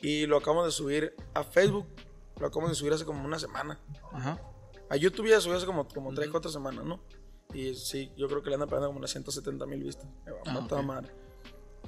Y 0.00 0.24
lo 0.26 0.38
acabamos 0.38 0.64
de 0.64 0.72
subir 0.72 1.14
a 1.34 1.44
Facebook. 1.44 1.86
Lo 2.38 2.46
acabamos 2.46 2.70
de 2.70 2.74
subir 2.74 2.92
hace 2.92 3.04
como 3.04 3.24
una 3.24 3.38
semana. 3.38 3.80
Ajá. 4.12 4.40
A 4.90 4.96
YouTube 4.96 5.28
ya 5.28 5.40
subió 5.40 5.56
hace 5.56 5.66
como, 5.66 5.86
como 5.88 6.12
3, 6.12 6.28
4 6.30 6.50
semanas, 6.50 6.84
¿no? 6.84 7.00
Y 7.52 7.74
sí, 7.74 8.12
yo 8.16 8.28
creo 8.28 8.42
que 8.42 8.50
le 8.50 8.54
andan 8.54 8.68
pegando 8.68 8.88
como 8.88 8.98
unas 8.98 9.10
170 9.10 9.66
mil 9.66 9.82
vistas. 9.82 10.06
Ah, 10.46 10.52
matar 10.52 10.80
ok. 10.80 10.84
madre. 10.84 11.14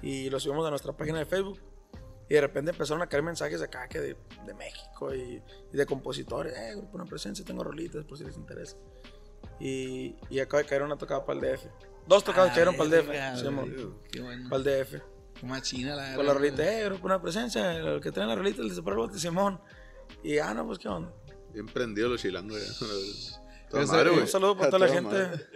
Y 0.03 0.31
lo 0.31 0.39
subimos 0.39 0.67
a 0.67 0.71
nuestra 0.71 0.97
página 0.97 1.19
de 1.19 1.27
Facebook. 1.27 1.61
Y 2.29 2.35
de 2.35 2.41
repente 2.41 2.73
empezaron 2.73 3.03
a 3.03 3.09
caer 3.09 3.23
mensajes 3.23 3.63
acá 3.63 3.89
que 3.89 4.01
de, 4.01 4.17
de 4.47 4.55
México 4.55 5.15
y, 5.15 5.43
y 5.73 5.77
de 5.77 5.87
compositores. 5.87 6.57
Eh, 6.57 6.75
grupo 6.77 6.97
una 6.97 7.05
presencia, 7.05 7.45
tengo 7.45 7.63
rolitas 7.63 8.05
por 8.05 8.19
si 8.19 8.25
les 8.25 8.37
interesa. 8.37 8.77
Y, 9.61 10.17
y 10.29 10.41
acaba 10.41 10.63
de 10.63 10.69
caer 10.69 10.83
una 10.83 10.97
tocada 10.97 11.25
para 11.25 11.39
el 11.39 11.57
DF. 11.57 11.67
Dos 12.07 12.25
tocadas 12.25 12.51
cayeron 12.51 12.77
para 12.77 12.85
el 12.85 13.05
DF. 13.05 13.41
Sí. 13.41 13.93
Qué 14.11 14.21
bueno. 14.21 14.49
para 14.51 14.57
el 14.57 14.85
DF. 14.85 15.03
Machina 15.43 15.95
la 15.95 16.15
Con 16.15 16.27
la 16.27 16.33
rolita, 16.33 16.65
eh, 16.65 16.85
grupo 16.87 17.07
una 17.07 17.21
presencia. 17.21 17.77
El 17.77 18.01
que 18.01 18.11
trae 18.11 18.27
la 18.27 18.35
rolita, 18.35 18.63
el 18.63 18.75
de 18.75 19.19
Simón. 19.19 19.61
Y 20.27 20.39
ah, 20.39 20.53
no, 20.53 20.67
pues 20.67 20.79
qué 20.81 20.89
onda. 20.89 21.13
Bien 21.53 21.67
prendido 21.67 22.09
los 22.09 22.21
chilangos 22.21 22.59
ya. 22.61 22.87
Toda 23.71 23.83
Ese- 23.85 23.93
madre, 23.93 24.11
güey. 24.11 24.23
Un 24.23 24.29
saludo 24.29 24.57
para 24.57 24.67
A 24.69 24.71
toda 24.71 24.87
la 24.87 24.93
gente. 24.93 25.47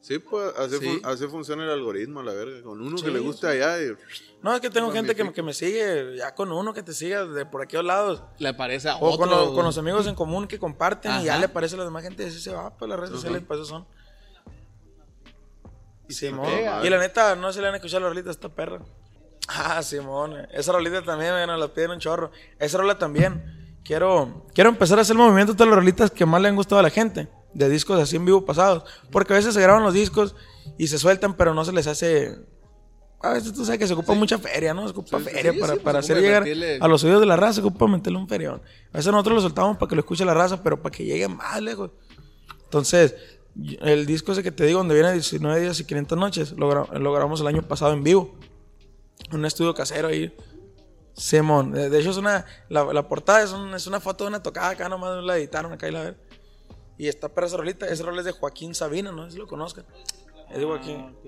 Sí, 0.00 0.18
pues 0.20 0.54
así, 0.56 0.78
Sí. 0.78 0.86
fun- 0.86 1.00
así 1.04 1.26
funciona 1.26 1.64
el 1.64 1.70
algoritmo, 1.70 2.22
la 2.22 2.32
verga. 2.32 2.62
Con 2.62 2.80
uno 2.80 2.96
que 2.96 3.10
le 3.10 3.18
guste 3.18 3.48
allá 3.48 3.82
y 3.82 3.96
No, 4.40 4.54
es 4.54 4.60
que 4.60 4.70
tengo 4.70 4.86
Magnifico. 4.86 4.92
gente 4.94 5.14
que, 5.16 5.24
me- 5.24 5.32
que 5.32 5.42
me 5.42 5.52
sigue, 5.52 6.16
ya 6.16 6.32
con 6.34 6.52
uno 6.52 6.72
que 6.72 6.82
te 6.84 6.92
siga 6.92 7.26
de 7.26 7.44
por 7.44 7.60
aquellos 7.62 7.84
lados. 7.84 8.22
Le 8.38 8.54
parece 8.54 8.88
a 8.88 8.96
O 8.96 9.06
otro. 9.10 9.18
con, 9.18 9.30
los- 9.30 9.52
con 9.52 9.64
los 9.64 9.76
amigos 9.78 10.06
en 10.06 10.14
común 10.14 10.46
que 10.46 10.58
comparten 10.60 11.20
y 11.20 11.24
ya 11.24 11.38
le 11.38 11.48
parece 11.48 11.74
a 11.74 11.78
la 11.78 11.84
demás 11.84 12.04
gente 12.04 12.22
y 12.22 12.26
así 12.28 12.40
se 12.40 12.52
va, 12.52 12.76
pues 12.76 12.88
las 12.88 12.98
redes 13.00 13.12
sociales 13.14 13.42
para 13.42 13.60
eso 13.60 13.68
son. 13.68 13.86
Simón. 16.08 16.46
pega. 16.46 16.86
Y 16.86 16.88
la 16.88 16.98
neta, 16.98 17.34
no 17.34 17.52
se 17.52 17.60
le 17.60 17.66
han 17.68 17.74
escuchado 17.74 18.00
la 18.04 18.08
rolita 18.08 18.28
a 18.28 18.32
esta 18.32 18.48
perra. 18.48 18.80
Ah, 19.48 19.82
Simón. 19.82 20.34
Esa 20.52 20.72
rolita 20.72 21.02
también, 21.02 21.34
me 21.34 21.46
la 21.46 21.68
piden 21.68 21.92
un 21.92 21.98
chorro. 21.98 22.30
Esa 22.58 22.78
rola 22.78 22.98
también. 22.98 23.78
Quiero, 23.84 24.44
quiero 24.52 24.70
empezar 24.70 24.98
a 24.98 25.02
hacer 25.02 25.14
movimiento 25.14 25.52
de 25.52 25.56
todas 25.58 25.68
las 25.70 25.78
rolitas 25.78 26.10
que 26.10 26.26
más 26.26 26.42
le 26.42 26.48
han 26.48 26.56
gustado 26.56 26.80
a 26.80 26.82
la 26.82 26.90
gente. 26.90 27.28
De 27.54 27.68
discos 27.68 28.00
así 28.00 28.16
en 28.16 28.24
vivo 28.24 28.44
pasados. 28.44 28.82
Porque 29.12 29.32
a 29.32 29.36
veces 29.36 29.54
se 29.54 29.60
graban 29.60 29.82
los 29.84 29.94
discos 29.94 30.34
y 30.76 30.88
se 30.88 30.98
sueltan, 30.98 31.34
pero 31.34 31.54
no 31.54 31.64
se 31.64 31.72
les 31.72 31.86
hace. 31.86 32.36
A 33.22 33.30
veces 33.32 33.52
tú 33.54 33.64
sabes 33.64 33.78
que 33.78 33.86
se 33.86 33.94
ocupa 33.94 34.12
mucha 34.14 34.38
feria, 34.38 34.74
¿no? 34.74 34.84
Se 34.86 34.90
ocupa 34.90 35.18
feria 35.20 35.52
sí, 35.52 35.58
para, 35.58 35.72
pues, 35.74 35.82
para 35.84 35.98
hacer 36.00 36.20
llegar 36.20 36.42
meterle- 36.44 36.78
a 36.80 36.88
los 36.88 37.02
oídos 37.04 37.20
de 37.20 37.26
la 37.26 37.36
raza, 37.36 37.54
se 37.54 37.60
ocupa 37.60 37.86
meterle 37.86 38.18
un 38.18 38.28
ferión. 38.28 38.60
A 38.92 38.96
veces 38.98 39.10
nosotros 39.10 39.36
lo 39.36 39.40
soltamos 39.42 39.76
para 39.78 39.88
que 39.88 39.94
lo 39.94 40.00
escuche 40.00 40.24
la 40.24 40.34
raza, 40.34 40.62
pero 40.62 40.82
para 40.82 40.94
que 40.94 41.04
llegue 41.04 41.26
más 41.28 41.60
lejos. 41.62 41.92
Entonces, 42.64 43.14
el 43.80 44.04
disco 44.04 44.32
ese 44.32 44.42
que 44.42 44.50
te 44.52 44.66
digo, 44.66 44.78
donde 44.80 44.94
viene 44.94 45.12
19 45.12 45.60
días 45.60 45.80
y 45.80 45.84
500 45.84 46.18
noches, 46.18 46.52
lo, 46.52 46.70
gra- 46.70 46.98
lo 46.98 47.12
grabamos 47.12 47.40
el 47.40 47.46
año 47.46 47.62
pasado 47.62 47.92
en 47.94 48.02
vivo. 48.02 48.34
Un 49.32 49.44
estudio 49.44 49.74
casero 49.74 50.08
ahí. 50.08 50.34
Simón. 51.14 51.72
De, 51.72 51.88
de 51.88 51.98
hecho, 52.00 52.10
es 52.10 52.16
una, 52.18 52.44
la, 52.68 52.84
la 52.92 53.08
portada 53.08 53.42
es, 53.42 53.52
un- 53.52 53.74
es 53.74 53.86
una 53.86 54.00
foto 54.00 54.24
de 54.24 54.28
una 54.28 54.42
tocada 54.42 54.70
acá, 54.70 54.88
nomás 54.88 55.22
la 55.24 55.36
editaron 55.36 55.72
acá 55.72 55.88
y 55.88 55.92
la 55.92 56.02
ver. 56.02 56.16
Y 56.98 57.08
está 57.08 57.28
para 57.28 57.46
esa 57.46 57.56
rolita. 57.56 57.86
Ese 57.86 58.02
rol 58.02 58.18
es 58.18 58.24
de 58.24 58.32
Joaquín 58.32 58.74
Sabina, 58.74 59.12
no 59.12 59.24
sé 59.26 59.32
si 59.32 59.38
lo 59.38 59.46
conozcan. 59.46 59.84
Es 60.50 60.58
de 60.58 60.64
Joaquín. 60.64 60.96
Ah, 61.00 61.12
ok. 61.18 61.24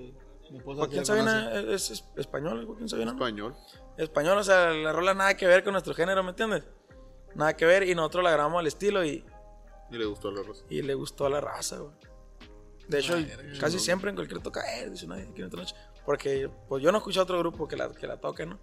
Mi 0.51 0.57
esposa 0.57 0.77
Joaquín 0.79 1.05
sí 1.05 1.11
la 1.11 1.17
conoce. 1.17 1.31
Sabina 1.45 1.73
es, 1.75 1.91
es 1.91 2.05
español, 2.15 2.59
¿es 2.61 2.65
Joaquín 2.67 2.89
Sabina. 2.89 3.11
¿no? 3.11 3.17
español. 3.17 3.55
Español, 3.97 4.37
o 4.37 4.43
sea, 4.43 4.69
la 4.71 4.93
rola 4.93 5.13
nada 5.13 5.35
que 5.35 5.45
ver 5.45 5.63
con 5.63 5.73
nuestro 5.73 5.93
género, 5.93 6.23
¿me 6.23 6.29
entiendes? 6.29 6.63
Nada 7.35 7.55
que 7.55 7.65
ver. 7.65 7.87
Y 7.87 7.93
nosotros 7.95 8.23
la 8.23 8.31
grabamos 8.31 8.59
al 8.59 8.67
estilo 8.67 9.03
y, 9.03 9.23
Y 9.91 9.97
le 9.97 10.05
gustó 10.05 10.31
la 10.31 10.41
rosa. 10.41 10.63
y 10.69 10.81
le 10.81 10.93
gustó 10.93 11.25
a 11.25 11.29
la 11.29 11.41
raza, 11.41 11.77
güey. 11.77 11.93
De 12.89 12.99
hecho, 12.99 13.13
casi 13.59 13.77
siempre 13.79 14.09
en 14.09 14.15
cualquier 14.15 14.41
toca, 14.41 14.61
eh, 14.79 14.89
dice 14.89 15.05
nadie, 15.07 15.25
quiere 15.27 15.45
otra 15.45 15.59
noche. 15.61 15.75
Porque 16.05 16.49
pues 16.67 16.81
yo 16.83 16.91
no 16.91 16.97
escuché 16.97 17.19
otro 17.19 17.37
grupo 17.39 17.67
que 17.67 17.77
la, 17.77 17.89
que 17.93 18.07
la 18.07 18.17
toque, 18.17 18.45
¿no? 18.45 18.59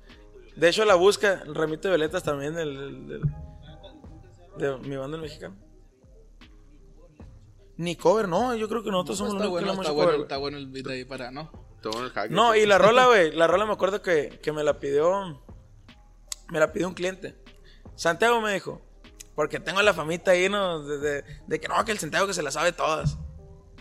De 0.57 0.69
hecho, 0.69 0.85
la 0.85 0.95
busca, 0.97 1.43
el 1.47 1.55
remito 1.55 1.89
de 1.89 1.93
veletas 1.93 2.23
también 2.23 2.55
del, 2.55 2.77
del- 2.77 3.09
del- 3.09 3.23
de 4.83 4.89
mi 4.89 4.97
banda 4.97 5.17
el 5.17 5.23
mexicano. 5.23 5.55
Ni 7.77 7.95
cover, 7.95 8.27
no, 8.27 8.55
yo 8.55 8.69
creo 8.69 8.83
que 8.83 8.91
nosotros 8.91 9.19
somos 9.19 9.35
los 9.35 9.51
bueno, 9.51 9.67
que 9.75 9.81
está 9.81 9.93
bueno, 9.93 10.11
cover, 10.11 10.21
está 10.23 10.37
bueno 10.39 10.57
el 10.57 10.67
beat 10.69 10.87
ahí 10.89 11.05
para, 11.05 11.31
¿no? 11.31 11.51
El 11.85 12.11
hack. 12.11 12.31
No, 12.31 12.57
y 12.57 12.65
la 12.67 12.79
rola, 12.79 13.07
güey, 13.07 13.33
la 13.33 13.47
rola 13.47 13.67
me 13.67 13.73
acuerdo 13.75 14.01
que, 14.03 14.41
que 14.43 14.51
me 14.51 14.65
la 14.65 14.81
pidió, 14.81 15.41
me 16.49 16.59
la 16.59 16.73
pidió 16.73 16.89
un 16.89 16.95
cliente. 16.95 17.37
Santiago 17.95 18.41
me 18.41 18.53
dijo, 18.55 18.81
porque 19.35 19.61
tengo 19.61 19.83
la 19.83 19.93
famita 19.95 20.31
ahí, 20.33 20.49
¿no? 20.49 20.83
De, 20.83 20.99
de- 20.99 21.25
de 21.47 21.61
que 21.61 21.69
no, 21.69 21.85
que 21.85 21.93
el 21.93 21.99
Santiago 21.99 22.27
que 22.27 22.35
se 22.35 22.43
la 22.43 22.51
sabe 22.51 22.73
todas. 22.73 23.19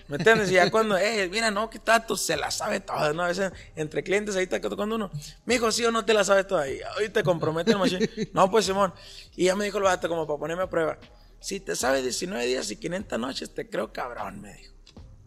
¿Me 0.07 0.17
entiendes? 0.17 0.51
Y 0.51 0.55
ya 0.55 0.69
cuando, 0.69 0.97
eh, 0.97 1.27
mira, 1.31 1.49
no, 1.49 1.69
qué 1.69 1.79
tato, 1.79 2.15
se 2.15 2.37
la 2.37 2.51
sabe 2.51 2.79
toda, 2.79 3.11
¿no? 3.13 3.23
A 3.23 3.27
veces 3.27 3.51
entre 3.75 4.03
clientes 4.03 4.35
ahí 4.35 4.43
está 4.43 4.59
tocando 4.61 4.95
uno, 4.95 5.09
mijo, 5.45 5.71
sí 5.71 5.83
o 5.83 5.91
no 5.91 6.05
te 6.05 6.13
la 6.13 6.23
sabes 6.23 6.47
toda. 6.47 6.69
Y 6.69 6.79
hoy 6.99 7.09
te 7.09 7.23
compromete 7.23 7.71
el 7.71 7.79
machín. 7.79 8.07
No, 8.33 8.49
pues 8.51 8.65
Simón. 8.65 8.93
Y 9.35 9.45
ya 9.45 9.55
me 9.55 9.65
dijo 9.65 9.77
el 9.77 9.83
vato, 9.83 10.07
como 10.07 10.27
para 10.27 10.39
ponerme 10.39 10.63
a 10.63 10.69
prueba. 10.69 10.97
Si 11.39 11.59
te 11.59 11.75
sabes 11.75 12.03
19 12.03 12.45
días 12.45 12.69
y 12.71 12.75
500 12.75 13.19
noches, 13.19 13.53
te 13.53 13.69
creo 13.69 13.91
cabrón, 13.91 14.41
me 14.41 14.53
dijo. 14.53 14.73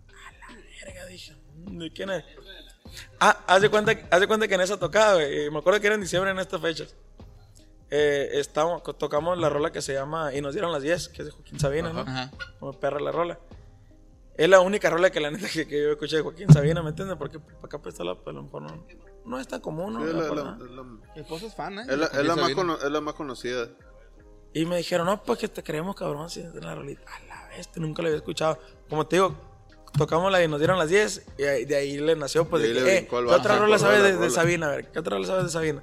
A 0.09 0.53
la 0.53 0.61
verga, 0.85 1.07
dije. 1.07 1.35
¿De 1.57 1.93
quién 1.93 2.11
es? 2.11 2.25
Ah, 3.21 3.45
haz 3.47 3.63
de 3.63 3.69
cuenta, 3.69 3.93
haz 4.11 4.21
de 4.21 4.27
cuenta 4.27 4.47
que 4.49 4.55
en 4.55 4.61
esa 4.61 4.79
tocada, 4.79 5.15
güey. 5.15 5.47
y 5.47 5.51
Me 5.51 5.59
acuerdo 5.59 5.81
que 5.81 5.87
era 5.87 5.95
en 5.97 6.01
diciembre 6.01 6.31
en 6.31 6.39
estas 6.39 6.61
fechas. 6.61 6.95
Eh, 7.91 8.31
estábamos, 8.35 8.83
tocamos 8.99 9.39
la 9.39 9.49
rola 9.49 9.73
que 9.73 9.81
se 9.81 9.95
llama 9.95 10.35
Y 10.35 10.43
nos 10.43 10.53
dieron 10.53 10.71
las 10.73 10.83
10, 10.83 11.09
que 11.09 11.23
es 11.23 11.27
de 11.27 11.33
Joaquín 11.33 11.59
Sabina, 11.59 11.93
¿no? 11.93 12.01
Ajá. 12.01 12.31
Como 12.61 12.79
perra 12.79 13.01
la 13.01 13.13
rola. 13.13 13.39
Es 14.39 14.49
la 14.49 14.61
única 14.61 14.89
rola 14.89 15.11
que 15.11 15.19
la 15.21 15.31
neta 15.31 15.49
que, 15.53 15.67
que 15.67 15.83
yo 15.83 15.91
escuché 15.91 16.17
de 16.17 16.23
Joaquín 16.23 16.51
Sabina, 16.53 16.81
¿me 16.83 16.91
entiendes? 16.91 17.17
Porque 17.19 17.39
para 17.41 17.59
acá 17.67 17.79
pues 17.83 17.95
está 17.95 18.05
la 18.05 18.13
a 18.13 18.33
lo 18.33 18.43
mejor 18.45 18.63
no, 18.63 18.87
no 19.27 19.39
es 19.41 19.49
tan 19.49 19.61
común, 19.61 19.93
¿no? 19.95 20.01
Sí, 20.07 20.13
La 20.13 20.23
la- 20.33 20.83
Mi 20.85 21.21
esposo 21.21 21.47
es 21.49 21.55
fan, 21.55 21.79
¿eh? 21.81 21.83
es 21.89 21.99
la- 21.99 22.07
es 22.07 22.15
la 22.25 22.37
más 22.37 22.39
Sabina. 22.45 22.55
cono- 22.55 22.79
es 22.79 22.91
la 22.91 23.01
más 23.01 23.15
conocida. 23.15 23.69
Y 24.55 24.65
me 24.65 24.77
dijeron, 24.79 25.07
no, 25.07 25.23
pues 25.25 25.41
que 25.41 25.49
te 25.49 25.63
creemos, 25.63 25.95
cabrón, 25.97 26.31
si 26.31 26.41
es 26.41 26.53
de 26.55 26.61
la 26.63 26.75
rolita. 26.75 27.03
A 27.15 27.27
la 27.27 27.49
bestia, 27.49 27.83
nunca 27.83 28.01
la 28.01 28.09
había 28.09 28.17
escuchado. 28.19 28.59
Como 28.89 29.07
te 29.07 29.17
digo, 29.17 29.35
tocamos 29.99 30.31
la 30.33 30.43
y 30.43 30.49
nos 30.49 30.59
dieron 30.61 30.79
las 30.79 30.89
10 30.89 31.27
y 31.37 31.43
ahí- 31.43 31.65
de 31.65 31.77
ahí 31.77 31.99
le 31.99 32.15
nació, 32.17 32.49
pues, 32.49 32.63
De 32.63 32.73
de, 32.73 32.79
ahí 32.79 32.85
que, 32.87 32.91
le 32.93 32.99
eh, 32.99 33.09
¿qué 33.09 33.17
otra 33.35 33.59
rola 33.59 33.79
sabes 33.79 34.03
de 34.05 34.17
de. 34.17 34.31
Sabina? 34.31 34.69
A 34.69 34.71
ver, 34.71 34.91
¿qué 34.93 34.99
otra 35.01 35.17
rola 35.17 35.27
sabes 35.27 35.45
de 35.45 35.51
Sabina? 35.51 35.83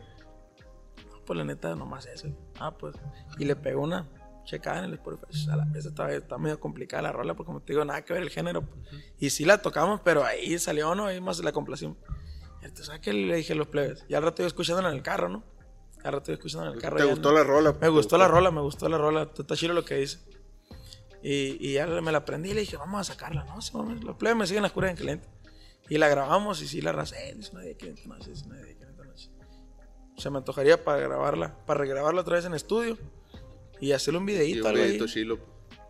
No, 1.12 1.20
pues 1.26 1.38
la 1.38 1.44
neta, 1.44 1.76
nomás 1.76 2.06
eso. 2.06 2.30
Ah, 2.58 2.72
pues. 2.72 2.96
Y 3.38 3.44
le 3.46 3.56
pegó 3.58 3.82
una 3.82 4.08
checada 4.46 4.80
en 4.80 4.86
el 4.86 4.94
Spotify. 4.94 5.50
A 5.52 5.56
la 5.58 5.66
vez 5.66 5.86
está, 5.86 6.12
está 6.14 6.38
medio 6.38 6.60
complicada 6.60 7.02
la 7.04 7.12
rola, 7.12 7.34
porque 7.34 7.48
como 7.48 7.62
te 7.62 7.74
digo, 7.74 7.84
nada 7.84 8.04
que 8.06 8.14
ver 8.14 8.22
el 8.24 8.30
género. 8.30 8.62
pues. 8.62 8.80
Y 9.20 9.30
sí 9.32 9.44
la 9.46 9.58
tocamos, 9.62 10.02
pero 10.02 10.24
ahí 10.24 10.58
salió, 10.60 10.96
¿no? 10.96 11.06
Ahí 11.08 11.20
más 11.20 11.40
la 11.40 11.52
complacimos. 11.52 11.98
Entonces, 12.62 12.86
¿sabes 12.88 13.02
qué 13.02 13.14
le 13.14 13.36
dije 13.36 13.54
a 13.54 13.56
los 13.56 13.68
plebes? 13.68 14.06
Y 14.08 14.14
al 14.16 14.24
rato 14.24 14.42
iba 14.42 14.48
escuchándola 14.48 14.90
en 14.90 14.96
el 14.96 15.04
carro, 15.04 15.30
¿no? 15.30 15.44
Al 16.04 16.14
rato 16.14 16.32
iba 16.32 16.36
escuchándola 16.36 16.72
en 16.72 16.76
el 16.78 16.82
carro. 16.82 16.98
¿Te 16.98 17.04
gustó 17.06 17.30
no- 17.32 17.38
la 17.38 17.44
rola? 17.44 17.74
me 17.74 17.80
¿Te 17.80 17.90
gustó 17.90 18.18
la 18.18 18.28
rola, 18.28 18.52
me 18.52 18.62
gustó 18.62 18.88
la 18.90 18.98
rola. 18.98 19.30
Está 19.38 19.56
chido 19.56 19.74
lo 19.74 19.84
que 19.86 19.96
dice. 19.96 20.20
Y, 21.24 21.58
y 21.60 21.74
ya 21.74 21.88
me 21.88 22.12
la 22.12 22.20
aprendí 22.20 22.52
y 22.52 22.54
le 22.54 22.62
dije, 22.62 22.78
vamos 22.78 23.02
a 23.02 23.14
sacarla. 23.14 23.44
No, 23.46 23.62
sí, 23.62 23.72
vamos. 23.74 24.04
Los 24.04 24.16
plebes 24.16 24.38
me 24.38 24.48
siguen 24.48 24.64
las 24.64 24.72
curas 24.72 24.92
en 24.92 24.98
cliente. 24.98 25.28
Y 25.90 25.98
la 25.98 26.08
grabamos 26.08 26.62
y 26.62 26.68
sí 26.68 26.82
la 26.82 26.92
racé. 26.92 27.34
Dice 27.36 27.52
una 27.52 27.62
de 27.62 27.76
500 27.78 28.06
noches, 28.08 28.28
dice 28.28 28.46
una 28.46 28.56
de 28.58 28.74
500 28.76 29.06
noches. 29.08 29.32
Se 30.18 30.30
me 30.30 30.38
antojaría 30.38 30.84
para 30.84 31.00
grabarla, 31.00 31.56
para 31.66 31.80
regrabarla 31.80 32.22
otra 32.22 32.36
vez 32.36 32.46
en 32.46 32.54
estudio 32.54 32.98
y 33.80 33.92
hacerle 33.92 34.20
un 34.20 34.30
Y 34.30 34.34
videíto, 34.34 34.62
un 34.62 34.68
algo 34.68 34.80
ahí. 34.82 34.86
videito 34.88 35.08
chilo. 35.08 35.40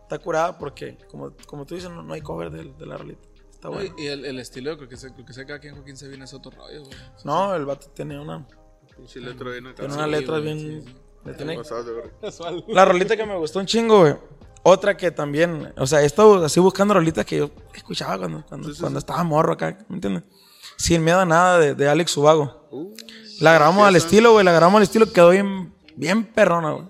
Está 0.04 0.20
curada 0.20 0.58
porque, 0.58 0.98
como, 1.10 1.32
como 1.48 1.66
tú 1.66 1.76
dices, 1.76 1.90
no, 1.90 2.04
no 2.04 2.14
hay 2.14 2.22
cover 2.22 2.52
de, 2.52 2.64
de 2.74 2.86
la 2.86 2.98
rolita. 2.98 3.28
Está 3.50 3.70
bueno. 3.70 3.94
Y 3.98 4.08
el, 4.08 4.26
el 4.26 4.40
estilo, 4.40 4.78
creo 4.78 4.88
que 4.90 4.98
sé, 4.98 5.12
creo 5.14 5.26
que 5.26 5.34
sé 5.34 5.46
que 5.46 5.54
aquí 5.54 5.68
en 5.68 5.76
Joaquín 5.76 5.98
Sabina 5.98 6.26
es 6.26 6.34
otro 6.34 6.52
rollo, 6.52 6.84
güey. 6.84 6.98
No, 7.24 7.56
el 7.56 7.66
vato 7.66 7.88
tiene 7.94 8.20
una, 8.20 8.46
Pinche 8.96 9.20
letra 9.20 9.50
bien 9.52 9.68
acá. 9.68 9.76
tiene 9.78 9.94
una 9.96 10.08
letra 10.08 10.40
bien. 10.40 10.60
sí, 10.60 10.82
sí. 10.84 10.96
le 11.26 11.34
tiene-. 11.34 11.58
La 12.68 12.86
rolita 12.86 13.18
que 13.18 13.26
me 13.26 13.36
gustó 13.36 13.60
un 13.60 13.66
chingo, 13.66 14.02
güey. 14.02 14.16
Otra 14.68 14.98
que 14.98 15.12
también, 15.12 15.74
o 15.78 15.86
sea, 15.86 16.02
he 16.02 16.06
estado 16.06 16.44
así 16.44 16.60
buscando 16.60 16.94
rolitas 16.96 17.24
que 17.26 17.38
yo 17.38 17.52
escuchaba 17.74 18.18
cuando, 18.18 18.44
cuando, 18.48 18.70
cuando 18.80 18.98
estaba 19.00 19.24
morro 19.24 19.54
acá, 19.54 19.78
¿me 19.90 19.96
entiendes? 19.96 20.24
Sin 20.76 21.04
miedo 21.04 21.20
a 21.20 21.26
nada 21.26 21.60
de, 21.60 21.76
de 21.76 21.88
Alex 21.88 22.12
Subago. 22.12 22.68
Uh, 22.72 22.92
La 23.42 23.54
grabamos 23.54 23.88
al 23.88 23.96
estilo, 23.96 24.32
güey, 24.34 24.44
la 24.44 24.52
grabamos 24.52 24.78
al 24.78 24.84
estilo, 24.84 25.12
quedó 25.12 25.30
bien, 25.30 25.72
bien 25.96 26.26
perrona, 26.26 26.72
güey. 26.72 26.86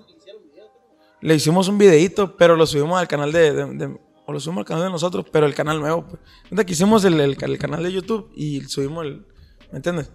Le 1.25 1.35
hicimos 1.35 1.67
un 1.67 1.77
videíto, 1.77 2.37
pero 2.37 2.55
lo 2.55 2.65
subimos 2.67 2.99
al 2.99 3.07
canal 3.07 3.31
de, 3.31 3.51
de- 3.53 3.65
de- 3.65 3.99
o 4.27 4.31
lo 4.33 4.39
subimos 4.39 4.61
al 4.61 4.65
canal 4.65 4.83
de 4.83 4.89
nosotros, 4.91 5.25
pero 5.31 5.45
el 5.45 5.53
canal 5.55 5.79
nuevo, 5.79 6.05
pues. 6.07 6.65
Que 6.65 6.73
hicimos 6.73 7.03
el, 7.05 7.19
el, 7.19 7.37
el 7.41 7.57
canal 7.57 7.83
de 7.83 7.91
YouTube 7.91 8.31
y 8.35 8.61
subimos 8.61 9.05
el, 9.05 9.25
¿me 9.71 9.77
entiendes? 9.77 10.11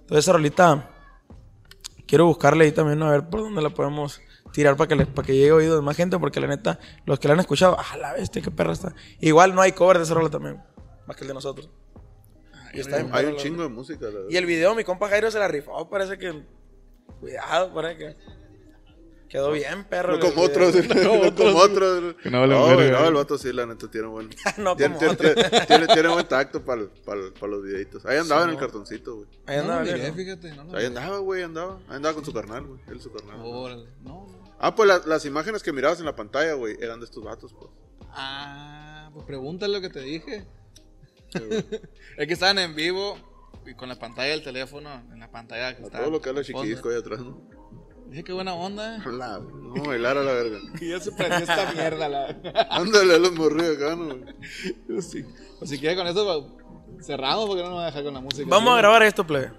Entonces 0.00 0.24
esa 0.24 0.32
rolita, 0.32 0.90
quiero 2.06 2.26
buscarle 2.26 2.64
ahí 2.64 2.72
también 2.72 3.02
a 3.02 3.10
ver 3.10 3.28
por 3.28 3.40
dónde 3.40 3.60
la 3.62 3.70
podemos 3.70 4.20
tirar 4.52 4.76
para 4.76 4.88
que, 4.88 4.96
le- 4.96 5.06
para 5.06 5.26
que 5.26 5.34
llegue 5.34 5.50
a 5.50 5.54
oídos 5.54 5.76
de 5.76 5.82
más 5.82 5.96
gente, 5.96 6.18
porque 6.18 6.40
la 6.40 6.46
neta, 6.46 6.78
los 7.04 7.18
que 7.20 7.28
la 7.28 7.34
han 7.34 7.40
escuchado, 7.40 7.76
ah, 7.78 7.96
la 7.96 8.12
bestia, 8.14 8.42
qué 8.42 8.50
perra 8.50 8.72
está. 8.72 8.94
Igual 9.20 9.54
no 9.54 9.60
hay 9.62 9.72
cover 9.72 9.98
de 9.98 10.04
esa 10.04 10.14
rola 10.14 10.30
también, 10.30 10.60
más 11.06 11.16
que 11.16 11.22
el 11.24 11.28
de 11.28 11.34
nosotros. 11.34 11.70
Y 12.72 12.80
está 12.80 12.96
Hay 13.12 13.26
un 13.26 13.36
chingo 13.36 13.62
de 13.62 13.68
música. 13.68 14.06
la 14.06 14.20
y 14.30 14.36
el 14.36 14.44
video, 14.46 14.74
mi 14.74 14.84
compa 14.84 15.08
Jairo 15.08 15.30
se 15.30 15.38
la 15.38 15.48
rifó, 15.48 15.88
parece 15.88 16.18
que. 16.18 16.42
Cuidado, 17.20 17.72
parece 17.72 17.98
que. 17.98 18.16
Quedó 19.28 19.52
bien, 19.52 19.84
perro. 19.84 20.14
No 20.16 20.20
como 20.20 20.42
otros, 20.42 20.74
no 20.88 21.34
como 21.34 21.58
otros. 21.58 22.14
Que 22.22 22.30
no 22.30 22.46
No, 22.46 22.74
güey, 22.74 22.90
no, 22.90 23.06
el 23.08 23.14
vato 23.14 23.36
sí, 23.36 23.52
la 23.52 23.66
neta 23.66 23.90
tiene 23.90 24.06
buen. 24.06 24.30
No 24.56 24.74
tiene, 24.74 24.94
como 24.96 25.14
tiene, 25.16 25.30
otros. 25.32 25.34
tiene, 25.50 25.66
tiene- 25.66 25.86
tiene 25.86 26.08
buen 26.08 26.26
tacto 26.26 26.64
para 26.64 26.80
los 26.82 27.62
videitos. 27.62 28.06
Ahí 28.06 28.16
andaba 28.18 28.44
en 28.44 28.50
el 28.50 28.56
cartoncito, 28.56 29.16
güey. 29.16 29.28
Ahí 29.46 29.56
No 29.56 29.62
andaba 29.62 29.82
bien, 29.82 29.94
miré, 29.96 30.08
¿no? 30.08 30.14
fíjate. 30.14 30.52
No 30.54 30.76
Ahí 30.76 30.86
andaba, 30.86 31.18
güey, 31.18 31.42
andaba. 31.42 31.78
Ahí 31.88 31.96
andaba 31.96 32.14
con 32.14 32.24
su 32.24 32.32
carnal, 32.32 32.64
güey. 32.64 32.80
Él 32.88 33.00
su 33.00 33.12
carnal. 33.12 33.36
Órale. 33.42 33.86
No, 34.02 34.26
no. 34.26 34.54
Ah, 34.58 34.74
pues 34.74 34.88
la- 34.88 35.02
las 35.06 35.24
imágenes 35.26 35.62
que 35.62 35.72
mirabas 35.72 35.98
en 36.00 36.06
la 36.06 36.16
pantalla, 36.16 36.54
güey, 36.54 36.76
eran 36.80 36.98
de 36.98 37.04
estos 37.04 37.22
vatos, 37.22 37.52
pues. 37.52 37.70
Ah, 38.10 39.10
pues 39.12 39.26
pregúntale 39.26 39.74
lo 39.74 39.80
que 39.82 39.90
te 39.90 40.00
dije. 40.00 40.46
es 41.34 42.26
que 42.26 42.32
estaban 42.32 42.58
en 42.58 42.74
vivo 42.74 43.18
y 43.66 43.74
con 43.74 43.88
la 43.90 43.98
pantalla 43.98 44.30
del 44.30 44.42
teléfono, 44.42 44.90
en 45.12 45.20
la 45.20 45.30
pantalla 45.30 45.76
que 45.76 45.82
estaba. 45.82 46.04
todo 46.04 46.12
lo 46.12 46.20
que 46.22 46.30
habla 46.30 46.42
chiquisco 46.42 46.88
ahí 46.88 46.96
atrás, 46.96 47.20
¿no? 47.20 47.57
Dije 48.08 48.24
qué 48.24 48.32
buena 48.32 48.54
onda. 48.54 48.98
La- 49.06 49.38
no, 49.38 49.82
bailar 49.84 50.16
a 50.16 50.22
la 50.22 50.32
verga. 50.32 50.58
Y 50.80 50.88
ya 50.90 51.00
se 51.00 51.12
prendió 51.12 51.38
esta 51.40 51.72
mierda. 51.72 52.08
La... 52.08 52.36
Ándale 52.70 53.14
a 53.14 53.18
los 53.18 53.32
morridos 53.32 53.76
acá, 53.76 53.96
¿no? 53.96 54.06
güey? 54.06 55.02
sí. 55.02 55.24
Pues 55.58 55.70
si 55.70 55.78
quiere 55.78 55.96
con 55.96 56.06
eso, 56.06 56.24
pues, 56.94 57.06
cerramos 57.06 57.46
porque 57.46 57.62
no 57.62 57.70
nos 57.70 57.78
va 57.78 57.82
a 57.82 57.86
dejar 57.86 58.04
con 58.04 58.14
la 58.14 58.20
música. 58.20 58.46
Vamos 58.48 58.74
a 58.74 58.78
grabar 58.78 59.02
esto, 59.02 59.26
plebe. 59.26 59.52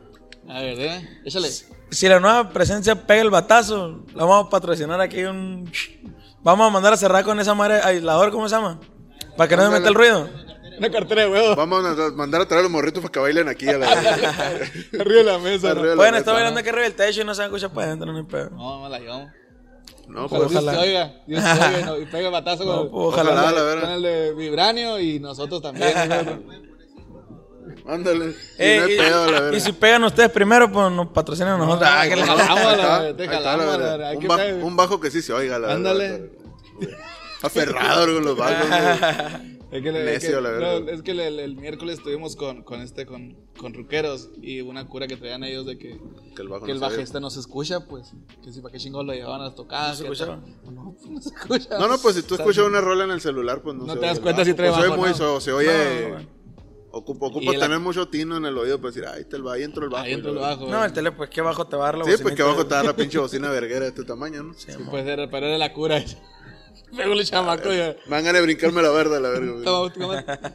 A 0.48 0.62
ver, 0.62 0.80
¿eh? 0.80 1.20
Échale. 1.26 1.50
Si 1.92 2.08
la 2.08 2.20
nueva 2.20 2.50
presencia 2.50 3.06
pega 3.06 3.22
el 3.22 3.30
batazo, 3.30 4.04
la 4.16 4.26
vamos 4.26 4.48
a 4.48 4.50
patrocinar 4.50 5.00
aquí 5.00 5.24
un. 5.24 5.72
Vamos 6.42 6.68
a 6.68 6.70
mandar 6.72 6.94
a 6.94 6.98
cerrar 6.98 7.24
con 7.24 7.40
esa 7.40 7.54
madre 7.54 7.82
aislador, 7.84 8.32
¿cómo 8.32 8.48
se 8.50 8.56
llama? 8.56 8.80
Para 9.38 9.48
que 9.48 9.58
no 9.58 9.64
se 9.64 9.70
meta 9.70 9.90
el 9.90 9.94
ruido. 9.96 10.30
Una 10.80 10.90
cartera 10.92 11.22
de 11.24 11.28
huevos 11.30 11.56
Vamos 11.56 11.86
a 11.86 12.12
mandar 12.12 12.42
a 12.42 12.46
traer 12.48 12.60
a 12.62 12.64
los 12.64 12.72
morritos 12.72 13.02
para 13.02 13.12
que 13.12 13.20
bailen 13.20 13.48
aquí 13.50 13.68
a 13.70 13.78
la 13.78 13.92
arriba 15.00 15.18
de 15.18 15.24
la 15.24 15.38
mesa. 15.38 15.72
Arriba 15.72 15.90
de 15.90 15.96
la 15.96 16.02
mesa, 16.04 16.18
estar 16.20 16.34
bailando 16.34 16.60
aquí 16.60 16.70
arriba 16.70 16.84
del 16.86 16.96
techo 16.96 17.22
y 17.22 17.26
no 17.26 17.36
se 17.36 17.42
van 17.42 17.52
a 17.52 17.56
escuchar 17.56 17.72
para 17.74 17.88
adentro, 17.88 18.12
no 18.12 18.18
hay 18.18 18.24
pedo. 18.24 18.50
No, 18.52 18.80
no 18.82 18.90
la 18.90 19.00
llevamos. 19.00 19.32
No, 20.08 20.28
Pero 20.28 20.42
pues. 20.48 20.50
Dios 20.52 20.64
ojalá. 20.64 20.72
te 20.82 20.88
oiga, 20.88 21.14
Dios 21.28 21.44
te 21.44 21.52
oiga 21.52 21.80
y, 21.80 21.84
no- 21.84 21.98
y 22.00 22.06
pega 22.06 22.26
el 22.28 22.32
batazo 22.32 22.66
con, 22.66 22.76
No, 22.76 22.82
pues, 22.90 22.94
ojalá. 22.94 23.32
Ojalá, 23.32 23.52
la 23.76 23.82
con 23.82 23.90
el 23.92 24.02
de 24.02 24.34
Vibranio 24.34 25.00
y 25.00 25.20
nosotros 25.20 25.62
también. 25.62 25.94
Ándale. 27.88 28.26
Y 28.28 28.34
Eh, 28.58 28.78
no 28.80 28.86
hay 28.86 28.94
y, 28.94 28.98
pedo, 28.98 29.32
la 29.32 29.56
y 29.56 29.60
si 29.60 29.72
pegan 29.72 30.04
ustedes 30.04 30.30
primero, 30.32 30.72
pues 30.72 30.92
nos 30.92 31.08
patrocinan 31.10 31.54
a 31.54 31.58
nosotros. 31.58 31.90
Ah, 31.92 32.06
que 32.08 32.16
la- 32.16 32.26
Jalamos 32.26 32.60
está, 32.74 33.10
está, 33.10 33.56
un, 34.16 34.20
que 34.20 34.76
bajo 34.76 35.00
que 35.00 35.12
sí 35.12 35.22
se 35.22 35.34
oiga, 35.34 35.60
la 35.60 35.68
verdad. 35.68 35.76
Ándale. 35.76 36.32
Aferrado 37.42 38.06
con 38.14 38.26
los 38.26 38.38
bajos, 38.38 38.68
güey. 38.68 39.59
Es 39.72 39.84
que, 39.84 39.92
le- 39.92 40.16
es 40.16 40.26
que- 40.26 40.32
la 40.32 40.50
verdad. 40.50 40.80
no, 40.82 40.90
es 40.90 41.02
que 41.04 41.12
el, 41.12 41.20
el- 41.20 41.40
el 41.40 41.56
miércoles 41.56 42.00
estuvimos 42.00 42.36
con, 42.36 42.64
con 42.64 42.82
este 42.82 43.06
con, 43.06 43.38
con 43.58 43.74
ruqueros 43.74 44.30
y 44.42 44.62
una 44.62 44.88
cura 44.88 45.06
que 45.08 45.16
traían 45.16 45.44
ellos 45.44 45.66
de 45.68 45.78
que, 45.78 46.00
Que 46.36 46.42
el 46.42 46.48
bajo 46.48 46.66
que 46.66 46.72
el 46.72 46.80
no 46.80 46.88
oye. 46.88 46.96
bajista 46.96 47.20
no 47.20 47.30
se 47.30 47.40
escucha, 47.40 47.86
pues 47.86 48.12
que 48.44 48.52
si 48.52 48.62
para 48.62 48.72
qué 48.72 48.80
chingón 48.80 49.06
lo 49.06 49.14
llevaban 49.14 49.42
a 49.42 49.46
las 49.46 49.56
tocadas. 49.56 50.02
¿No 50.02 50.16
se 50.16 50.26
tal. 50.26 50.42
No, 50.72 50.96
pues, 51.00 51.10
no 51.12 51.22
se 51.22 51.30
escucha. 51.30 51.78
No, 51.78 51.88
no, 51.88 51.98
pues 52.00 52.16
si 52.16 52.24
tú 52.24 52.34
O 52.34 52.38
sea, 52.38 52.46
escuchas 52.46 52.66
una 52.66 52.82
rola 52.82 53.04
en 53.04 53.12
el 53.12 53.22
celular, 53.22 53.62
pues 53.62 53.76
no, 53.76 53.86
No 53.86 53.94
se 53.94 54.00
te 54.00 54.06
das 54.08 54.12
oye 54.14 54.18
el 54.18 54.24
cuenta 54.24 54.46
si 54.46 54.52
bajo. 54.52 54.58
trae 54.58 54.70
Pues 54.72 54.78
se 54.78 54.82
oye 54.82 54.90
bajo, 54.90 55.02
muy, 55.02 55.10
¿no? 55.12 55.16
so- 55.16 55.40
se 55.42 55.52
oye. 55.52 56.10
No, 56.10 56.18
no. 56.20 56.40
Ocupa, 56.92 57.28
Y 57.28 57.30
ocupa 57.30 57.52
el- 57.54 57.60
tener 57.60 57.80
mucho 57.80 58.08
tino 58.08 58.38
en 58.38 58.46
el 58.46 58.58
oído 58.58 58.78
para 58.82 58.90
decir, 58.90 59.06
ahí 59.06 59.22
está 59.22 59.36
el 59.38 59.44
bajo, 59.44 59.54
ahí 59.58 59.62
entró 59.64 59.84
el 59.84 59.90
bajo. 59.92 60.06
Ahí 60.06 60.14
entra 60.14 60.32
y 60.32 60.34
el 60.34 60.40
bajo. 60.40 60.68
No, 60.68 60.84
el 60.84 60.92
tele, 60.92 61.12
pues 61.12 61.30
qué 61.30 61.42
bajo 61.42 61.68
te 61.68 61.76
va 61.76 61.84
a 61.84 61.86
dar 61.92 61.98
la 62.00 62.06
Sí, 62.06 62.10
pues 62.10 62.18
que 62.18 62.24
bocinita. 62.42 62.44
abajo 62.46 62.62
está 62.64 62.82
la 62.82 62.96
pinche 62.96 63.20
bocina 63.20 63.52
verguera 63.52 63.82
de 63.82 63.90
este 63.90 64.04
tamaño, 64.04 64.42
¿no? 64.42 64.54
Sí, 64.56 64.72
pues 64.90 65.06
era, 65.06 65.30
pero 65.30 65.46
era 65.46 65.60
la 65.60 65.72
cura. 65.72 66.04
Pegó 66.96 67.14
el 67.14 67.26
chamaco 67.26 67.72
y 67.72 67.78
Me 67.78 67.96
dan 68.10 68.24
ganas 68.24 68.34
de 68.34 68.42
brincarme 68.42 68.82
la 68.82 68.90
verga, 68.90 69.20
la 69.20 69.30
verga. 69.30 69.56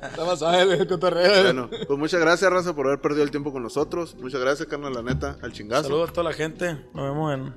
estaba 0.09 0.37
suave 0.37 0.75
el 0.75 0.87
cotorreo. 0.87 1.43
Bueno, 1.45 1.71
pues 1.87 1.99
muchas 1.99 2.21
gracias, 2.21 2.51
Raza, 2.51 2.75
por 2.75 2.87
haber 2.87 3.01
perdido 3.01 3.23
el 3.23 3.31
tiempo 3.31 3.53
con 3.53 3.63
nosotros. 3.63 4.17
Muchas 4.21 4.41
gracias, 4.41 4.69
carnal, 4.69 4.93
la 4.95 5.03
neta, 5.03 5.39
al 5.43 5.53
chingazo. 5.53 5.85
Saludos 5.85 6.11
a 6.11 6.13
toda 6.13 6.25
la 6.31 6.33
gente. 6.33 6.73
Nos 6.93 7.05
vemos 7.05 7.35
en 7.35 7.55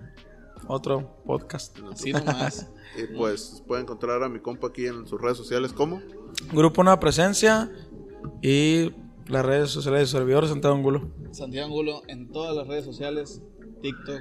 otro 0.68 1.22
podcast. 1.26 1.78
Así 1.92 2.12
nomás. 2.14 2.68
Y 2.98 3.16
pues 3.16 3.62
pueden 3.68 3.84
encontrar 3.84 4.24
a 4.24 4.30
mi 4.30 4.40
compa 4.40 4.70
aquí 4.70 4.88
en 4.88 5.06
sus 5.06 5.22
redes 5.22 5.38
sociales, 5.38 5.72
¿cómo? 5.72 6.02
Grupo 6.52 6.84
Nueva 6.84 7.00
Presencia 7.00 7.70
y 8.42 8.92
las 9.28 9.46
redes 9.46 9.70
sociales 9.70 10.00
de 10.02 10.18
servidores 10.18 10.50
Santiago 10.50 10.76
Angulo. 10.76 11.12
Santiago 11.32 11.68
Angulo 11.68 12.02
en 12.08 12.32
todas 12.32 12.56
las 12.56 12.66
redes 12.68 12.86
sociales: 12.86 13.44
TikTok, 13.84 14.20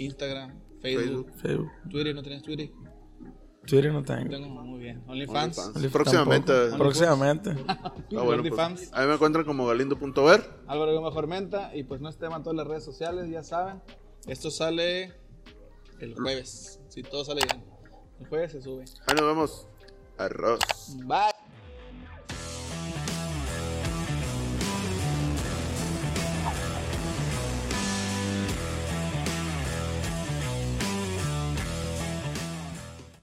Instagram, 0.00 0.58
Facebook, 0.80 1.30
Facebook, 1.40 1.70
Twitter. 1.88 2.14
¿No 2.16 2.22
tienes 2.22 2.42
Twitter? 2.42 2.70
Twitter 3.66 3.92
no 3.92 4.02
tengo. 4.02 4.30
Tengo 4.30 4.48
muy 4.48 4.80
bien. 4.80 5.02
OnlyFans. 5.06 5.58
OnlyFans. 5.58 5.76
OnlyFans 5.76 5.92
Próximamente. 5.92 6.52
tampoco. 6.52 6.78
Próximamente. 6.78 7.50
Ah, 7.68 8.22
bueno, 8.22 8.42
pues, 8.42 8.52
OnlyFans. 8.52 8.90
ahí 8.94 9.06
me 9.06 9.14
encuentran 9.14 9.44
como 9.44 9.66
galindo.ver. 9.66 10.48
Álvaro 10.68 10.94
Gómez 10.94 11.12
Formenta. 11.12 11.74
Y 11.74 11.82
pues 11.82 12.00
no 12.00 12.08
es 12.08 12.16
tema 12.16 12.36
en 12.36 12.42
todas 12.42 12.56
las 12.56 12.66
redes 12.66 12.84
sociales, 12.84 13.28
ya 13.30 13.42
saben. 13.42 13.82
Esto 14.26 14.50
sale 14.50 15.12
el 16.00 16.14
jueves. 16.14 16.80
Si 16.88 17.02
todo 17.02 17.24
sale 17.24 17.42
bien. 17.50 17.64
El 18.20 18.26
jueves 18.28 18.52
se 18.52 18.62
sube. 18.62 18.84
Ahí 19.06 19.14
nos 19.16 19.26
vemos. 19.26 19.68
Arroz. 20.18 20.60
Bye. 21.04 21.45